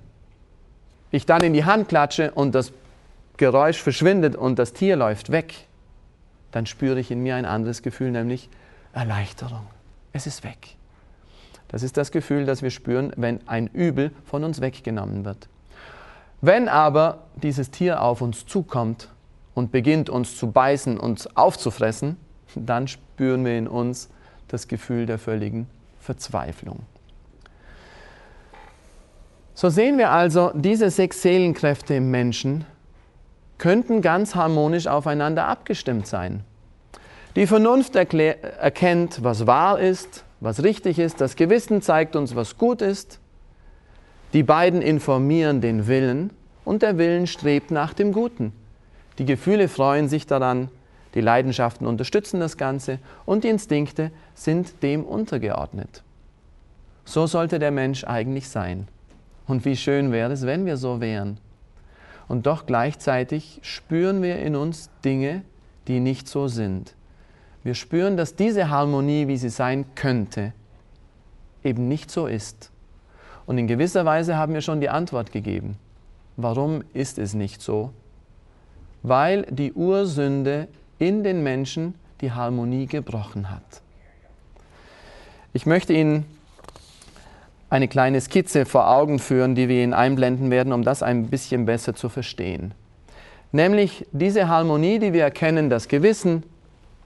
ich 1.13 1.27
dann 1.27 1.43
in 1.43 1.53
die 1.53 1.65
Hand 1.65 1.89
klatsche 1.89 2.33
und 2.33 2.55
das 2.55 2.73
Geräusch 3.37 3.81
verschwindet 3.81 4.35
und 4.35 4.59
das 4.59 4.73
Tier 4.73 4.97
läuft 4.97 5.31
weg, 5.31 5.55
dann 6.51 6.67
spüre 6.67 6.99
ich 6.99 7.11
in 7.11 7.23
mir 7.23 7.37
ein 7.37 7.45
anderes 7.45 7.83
Gefühl, 7.83 8.11
nämlich 8.11 8.49
Erleichterung. 8.93 9.67
Es 10.13 10.27
ist 10.27 10.43
weg. 10.43 10.77
Das 11.69 11.83
ist 11.83 11.97
das 11.97 12.11
Gefühl, 12.11 12.47
das 12.47 12.63
wir 12.63 12.71
spüren, 12.71 13.13
wenn 13.17 13.47
ein 13.47 13.67
Übel 13.69 14.11
von 14.25 14.43
uns 14.45 14.61
weggenommen 14.61 15.25
wird. 15.25 15.49
Wenn 16.41 16.69
aber 16.69 17.25
dieses 17.35 17.71
Tier 17.71 18.03
auf 18.03 18.21
uns 18.21 18.47
zukommt 18.47 19.09
und 19.57 19.73
beginnt 19.73 20.11
uns 20.11 20.37
zu 20.37 20.53
beißen 20.53 21.01
und 21.01 21.35
aufzufressen, 21.35 22.19
dann 22.55 22.87
spüren 22.87 23.45
wir 23.45 23.57
in 23.57 23.67
uns 23.67 24.11
das 24.49 24.69
Gefühl 24.69 25.07
der 25.07 25.19
völligen 25.19 25.67
Verzweiflung. 25.99 26.81
So 29.55 29.71
sehen 29.71 29.97
wir 29.97 30.11
also 30.11 30.53
diese 30.55 30.91
sechs 30.91 31.23
Seelenkräfte 31.23 31.95
im 31.95 32.11
Menschen 32.11 32.67
könnten 33.57 34.03
ganz 34.03 34.35
harmonisch 34.35 34.87
aufeinander 34.87 35.49
abgestimmt 35.49 36.07
sein. 36.07 36.45
Die 37.35 37.47
Vernunft 37.47 37.97
erkennt, 37.97 39.25
was 39.25 39.47
wahr 39.47 39.81
ist, 39.81 40.25
was 40.41 40.63
richtig 40.63 40.99
ist. 40.99 41.23
Das 41.23 41.35
Gewissen 41.35 41.81
zeigt 41.81 42.15
uns, 42.15 42.37
was 42.37 42.59
gut 42.59 42.83
ist. 42.83 43.21
Die 44.35 44.43
beiden 44.43 44.83
informieren 44.83 45.63
den 45.63 45.87
Willen 45.87 46.31
und 46.67 46.83
der 46.83 46.99
Willen 46.99 47.27
strebt 47.27 47.71
nach 47.71 47.95
dem 47.95 48.13
Guten. 48.13 48.53
Die 49.19 49.25
Gefühle 49.25 49.69
freuen 49.69 50.09
sich 50.09 50.27
daran, 50.27 50.69
die 51.15 51.21
Leidenschaften 51.21 51.87
unterstützen 51.87 52.41
das 52.41 52.57
Ganze 52.57 52.99
und 53.25 53.45
die 53.45 53.49
Instinkte 53.49 54.11
sind 54.35 54.83
dem 54.83 55.05
untergeordnet. 55.05 56.03
So 57.05 57.27
sollte 57.27 57.59
der 57.59 57.71
Mensch 57.71 58.05
eigentlich 58.05 58.49
sein. 58.49 58.89
Und 59.47 59.65
wie 59.65 59.77
schön 59.77 60.13
wäre 60.13 60.33
es, 60.33 60.45
wenn 60.45 60.67
wir 60.67 60.77
so 60.77 61.01
wären 61.01 61.39
und 62.29 62.47
doch 62.47 62.67
gleichzeitig 62.67 63.61
spüren 63.63 64.23
wir 64.23 64.39
in 64.39 64.57
uns 64.57 64.91
Dinge, 65.05 65.43
die 65.87 66.01
nicht 66.01 66.29
so 66.29 66.49
sind. 66.49 66.95
Wir 67.63 67.75
spüren, 67.75 68.17
dass 68.17 68.37
diese 68.37 68.69
Harmonie, 68.71 69.29
wie 69.29 69.37
sie 69.37 69.49
sein 69.49 69.87
könnte, 69.95 70.53
eben 71.65 71.89
nicht 71.89 72.11
so 72.11 72.27
ist. 72.27 72.71
Und 73.45 73.59
in 73.59 73.67
gewisser 73.67 74.05
Weise 74.05 74.37
haben 74.37 74.55
wir 74.55 74.61
schon 74.61 74.81
die 74.81 74.89
Antwort 74.89 75.33
gegeben. 75.33 75.77
Warum 76.37 76.83
ist 76.93 77.19
es 77.19 77.35
nicht 77.35 77.63
so? 77.63 77.93
Weil 79.07 79.47
die 79.51 79.73
Ursünde 79.73 80.67
in 80.99 81.23
den 81.23 81.45
Menschen 81.45 81.95
die 82.21 82.33
Harmonie 82.33 82.87
gebrochen 82.87 83.53
hat. 83.53 83.63
Ich 85.53 85.65
möchte 85.65 85.93
Ihnen 85.93 86.25
eine 87.71 87.87
kleine 87.87 88.21
Skizze 88.21 88.67
vor 88.67 88.91
Augen 88.91 89.21
führen, 89.21 89.55
die 89.55 89.69
wir 89.69 89.85
Ihnen 89.85 89.95
einblenden 89.95 90.51
werden, 90.51 90.73
um 90.73 90.83
das 90.83 91.05
ein 91.05 91.29
bisschen 91.29 91.67
besser 91.67 91.95
zu 91.95 92.09
verstehen. 92.09 92.75
Nämlich 93.53 94.05
diese 94.11 94.49
Harmonie, 94.49 94.99
die 94.99 95.13
wir 95.13 95.23
erkennen, 95.23 95.71
das 95.71 95.87
Gewissen, 95.87 96.43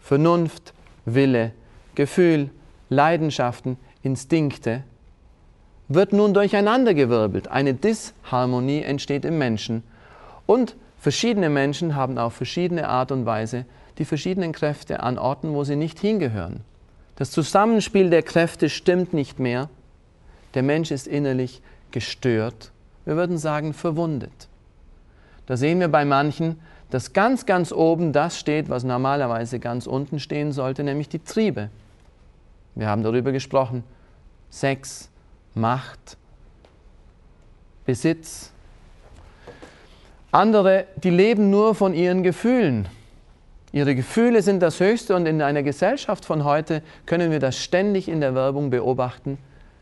Vernunft, 0.01 0.73
Wille, 1.05 1.53
Gefühl, 1.97 2.49
Leidenschaften, 2.89 3.77
Instinkte, 4.03 4.85
wird 5.89 6.15
nun 6.15 6.33
durcheinandergewirbelt. 6.33 7.49
Eine 7.49 7.75
Disharmonie 7.75 8.81
entsteht 8.85 9.27
im 9.27 9.37
Menschen. 9.37 9.83
Und 10.47 10.77
verschiedene 11.01 11.51
Menschen 11.51 11.97
haben 11.97 12.17
auf 12.17 12.35
verschiedene 12.35 12.89
Art 12.89 13.11
und 13.11 13.27
Weise 13.27 13.65
die 13.99 14.05
verschiedenen 14.05 14.53
Kräfte 14.53 15.03
an 15.03 15.19
Orten, 15.19 15.53
wo 15.53 15.65
sie 15.65 15.77
nicht 15.77 15.99
hingehören. 15.99 16.61
Das 17.17 17.33
Zusammenspiel 17.33 18.09
der 18.09 18.23
Kräfte 18.23 18.69
stimmt 18.69 19.13
nicht 19.13 19.41
mehr 19.41 19.69
der 20.55 20.63
Mensch 20.63 20.91
ist 20.91 21.07
innerlich 21.07 21.63
gestört. 21.91 22.73
Wir 23.05 23.17
würden 23.17 23.39
sagen 23.39 23.73
verwundet. 23.73 24.49
Da 25.47 25.57
sehen 25.57 25.81
wir 25.81 25.89
bei 25.89 26.05
manchen, 26.05 26.61
dass 26.91 27.13
ganz, 27.13 27.47
ganz 27.47 27.73
oben 27.73 28.13
das 28.13 28.39
steht, 28.39 28.69
was 28.69 28.85
normalerweise 28.85 29.61
ganz 29.61 29.87
unten 29.87 30.19
stehen 30.19 30.53
sollte, 30.53 30.83
nämlich 30.83 31.09
die 31.09 31.21
Triebe. 31.21 31.71
Wir 32.75 32.89
haben 32.89 33.03
darüber 33.03 33.33
gesprochen. 33.33 33.85
Sex, 34.51 35.09
Macht, 35.55 36.17
Besitz. 37.85 38.53
Andere, 40.33 40.87
die 41.03 41.11
leben 41.11 41.51
nur 41.51 41.75
von 41.75 41.93
ihren 41.93 42.23
Gefühlen. 42.23 42.89
Ihre 43.73 43.95
Gefühle 43.95 44.43
sind 44.43 44.61
das 44.61 44.79
Höchste 44.79 45.17
und 45.17 45.27
in 45.27 45.43
einer 45.43 45.63
Gesellschaft 45.63 46.25
von 46.25 46.45
heute 46.45 46.83
können 47.07 47.31
wir 47.31 47.41
das 47.41 47.57
ständig 47.57 48.09
in 48.09 48.21
der 48.21 48.35
Werbung 48.35 48.71
beobachten. 48.71 49.39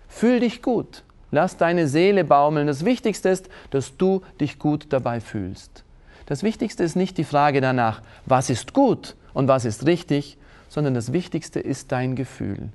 Fühl 0.09 0.41
dich 0.41 0.63
gut, 0.63 1.05
lass 1.31 1.57
deine 1.57 1.87
Seele 1.87 2.25
baumeln. 2.25 2.67
Das 2.67 2.85
Wichtigste 2.85 3.29
ist, 3.29 3.49
dass 3.71 3.97
du 3.97 4.23
dich 4.41 4.59
gut 4.59 4.87
dabei 4.91 5.21
fühlst. 5.21 5.85
Das 6.27 6.43
Wichtigste 6.43 6.83
ist 6.83 6.97
nicht 6.97 7.17
die 7.19 7.25
Frage 7.25 7.61
danach, 7.61 8.03
was 8.27 8.51
ist 8.51 8.75
gut 8.75 9.17
und 9.35 9.49
was 9.49 9.65
ist 9.65 9.87
richtig, 9.87 10.39
sondern 10.69 10.95
das 10.95 11.13
Wichtigste 11.13 11.61
ist 11.61 11.93
dein 11.93 12.15
Gefühl. 12.15 12.69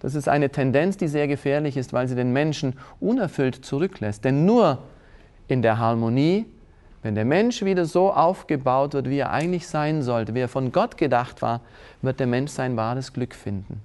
Das 0.00 0.14
ist 0.14 0.28
eine 0.28 0.48
Tendenz, 0.48 0.96
die 0.96 1.08
sehr 1.08 1.28
gefährlich 1.28 1.76
ist, 1.76 1.92
weil 1.92 2.08
sie 2.08 2.14
den 2.14 2.32
Menschen 2.32 2.78
unerfüllt 3.00 3.64
zurücklässt. 3.64 4.24
Denn 4.24 4.46
nur 4.46 4.78
in 5.50 5.62
der 5.62 5.78
Harmonie, 5.78 6.46
wenn 7.02 7.14
der 7.14 7.24
Mensch 7.24 7.64
wieder 7.64 7.86
so 7.86 8.12
aufgebaut 8.12 8.94
wird, 8.94 9.08
wie 9.08 9.18
er 9.18 9.30
eigentlich 9.30 9.66
sein 9.66 10.02
sollte, 10.02 10.34
wie 10.34 10.40
er 10.40 10.48
von 10.48 10.70
Gott 10.70 10.96
gedacht 10.96 11.40
war, 11.40 11.60
wird 12.02 12.20
der 12.20 12.26
Mensch 12.26 12.50
sein 12.50 12.76
wahres 12.76 13.12
Glück 13.12 13.34
finden. 13.34 13.80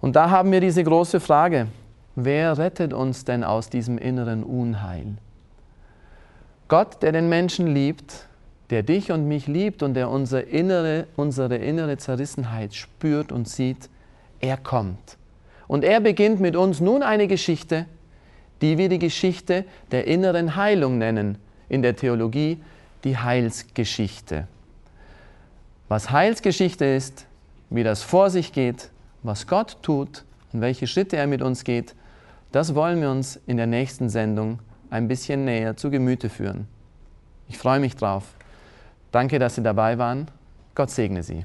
Und 0.00 0.16
da 0.16 0.30
haben 0.30 0.52
wir 0.52 0.60
diese 0.60 0.84
große 0.84 1.18
Frage, 1.18 1.66
wer 2.14 2.58
rettet 2.58 2.92
uns 2.92 3.24
denn 3.24 3.42
aus 3.42 3.70
diesem 3.70 3.98
inneren 3.98 4.44
Unheil? 4.44 5.14
Gott, 6.68 7.02
der 7.02 7.12
den 7.12 7.28
Menschen 7.28 7.66
liebt, 7.66 8.26
der 8.70 8.82
dich 8.82 9.12
und 9.12 9.26
mich 9.26 9.46
liebt 9.46 9.82
und 9.82 9.94
der 9.94 10.10
unsere 10.10 10.42
innere, 10.42 11.06
unsere 11.16 11.56
innere 11.56 11.96
Zerrissenheit 11.96 12.74
spürt 12.74 13.32
und 13.32 13.48
sieht, 13.48 13.88
er 14.40 14.56
kommt. 14.56 15.18
Und 15.66 15.84
er 15.84 16.00
beginnt 16.00 16.40
mit 16.40 16.56
uns 16.56 16.80
nun 16.80 17.02
eine 17.02 17.26
Geschichte, 17.26 17.86
die 18.64 18.78
wir 18.78 18.88
die 18.88 18.98
Geschichte 18.98 19.66
der 19.90 20.06
inneren 20.06 20.56
Heilung 20.56 20.96
nennen, 20.96 21.36
in 21.68 21.82
der 21.82 21.96
Theologie 21.96 22.62
die 23.04 23.18
Heilsgeschichte. 23.18 24.48
Was 25.88 26.10
Heilsgeschichte 26.10 26.86
ist, 26.86 27.26
wie 27.68 27.82
das 27.82 28.02
vor 28.02 28.30
sich 28.30 28.54
geht, 28.54 28.88
was 29.22 29.46
Gott 29.46 29.76
tut 29.82 30.24
und 30.54 30.62
welche 30.62 30.86
Schritte 30.86 31.18
er 31.18 31.26
mit 31.26 31.42
uns 31.42 31.64
geht, 31.64 31.94
das 32.52 32.74
wollen 32.74 33.02
wir 33.02 33.10
uns 33.10 33.38
in 33.46 33.58
der 33.58 33.66
nächsten 33.66 34.08
Sendung 34.08 34.60
ein 34.88 35.08
bisschen 35.08 35.44
näher 35.44 35.76
zu 35.76 35.90
Gemüte 35.90 36.30
führen. 36.30 36.66
Ich 37.50 37.58
freue 37.58 37.80
mich 37.80 37.96
drauf. 37.96 38.24
Danke, 39.12 39.38
dass 39.38 39.56
Sie 39.56 39.62
dabei 39.62 39.98
waren. 39.98 40.28
Gott 40.74 40.90
segne 40.90 41.22
Sie. 41.22 41.44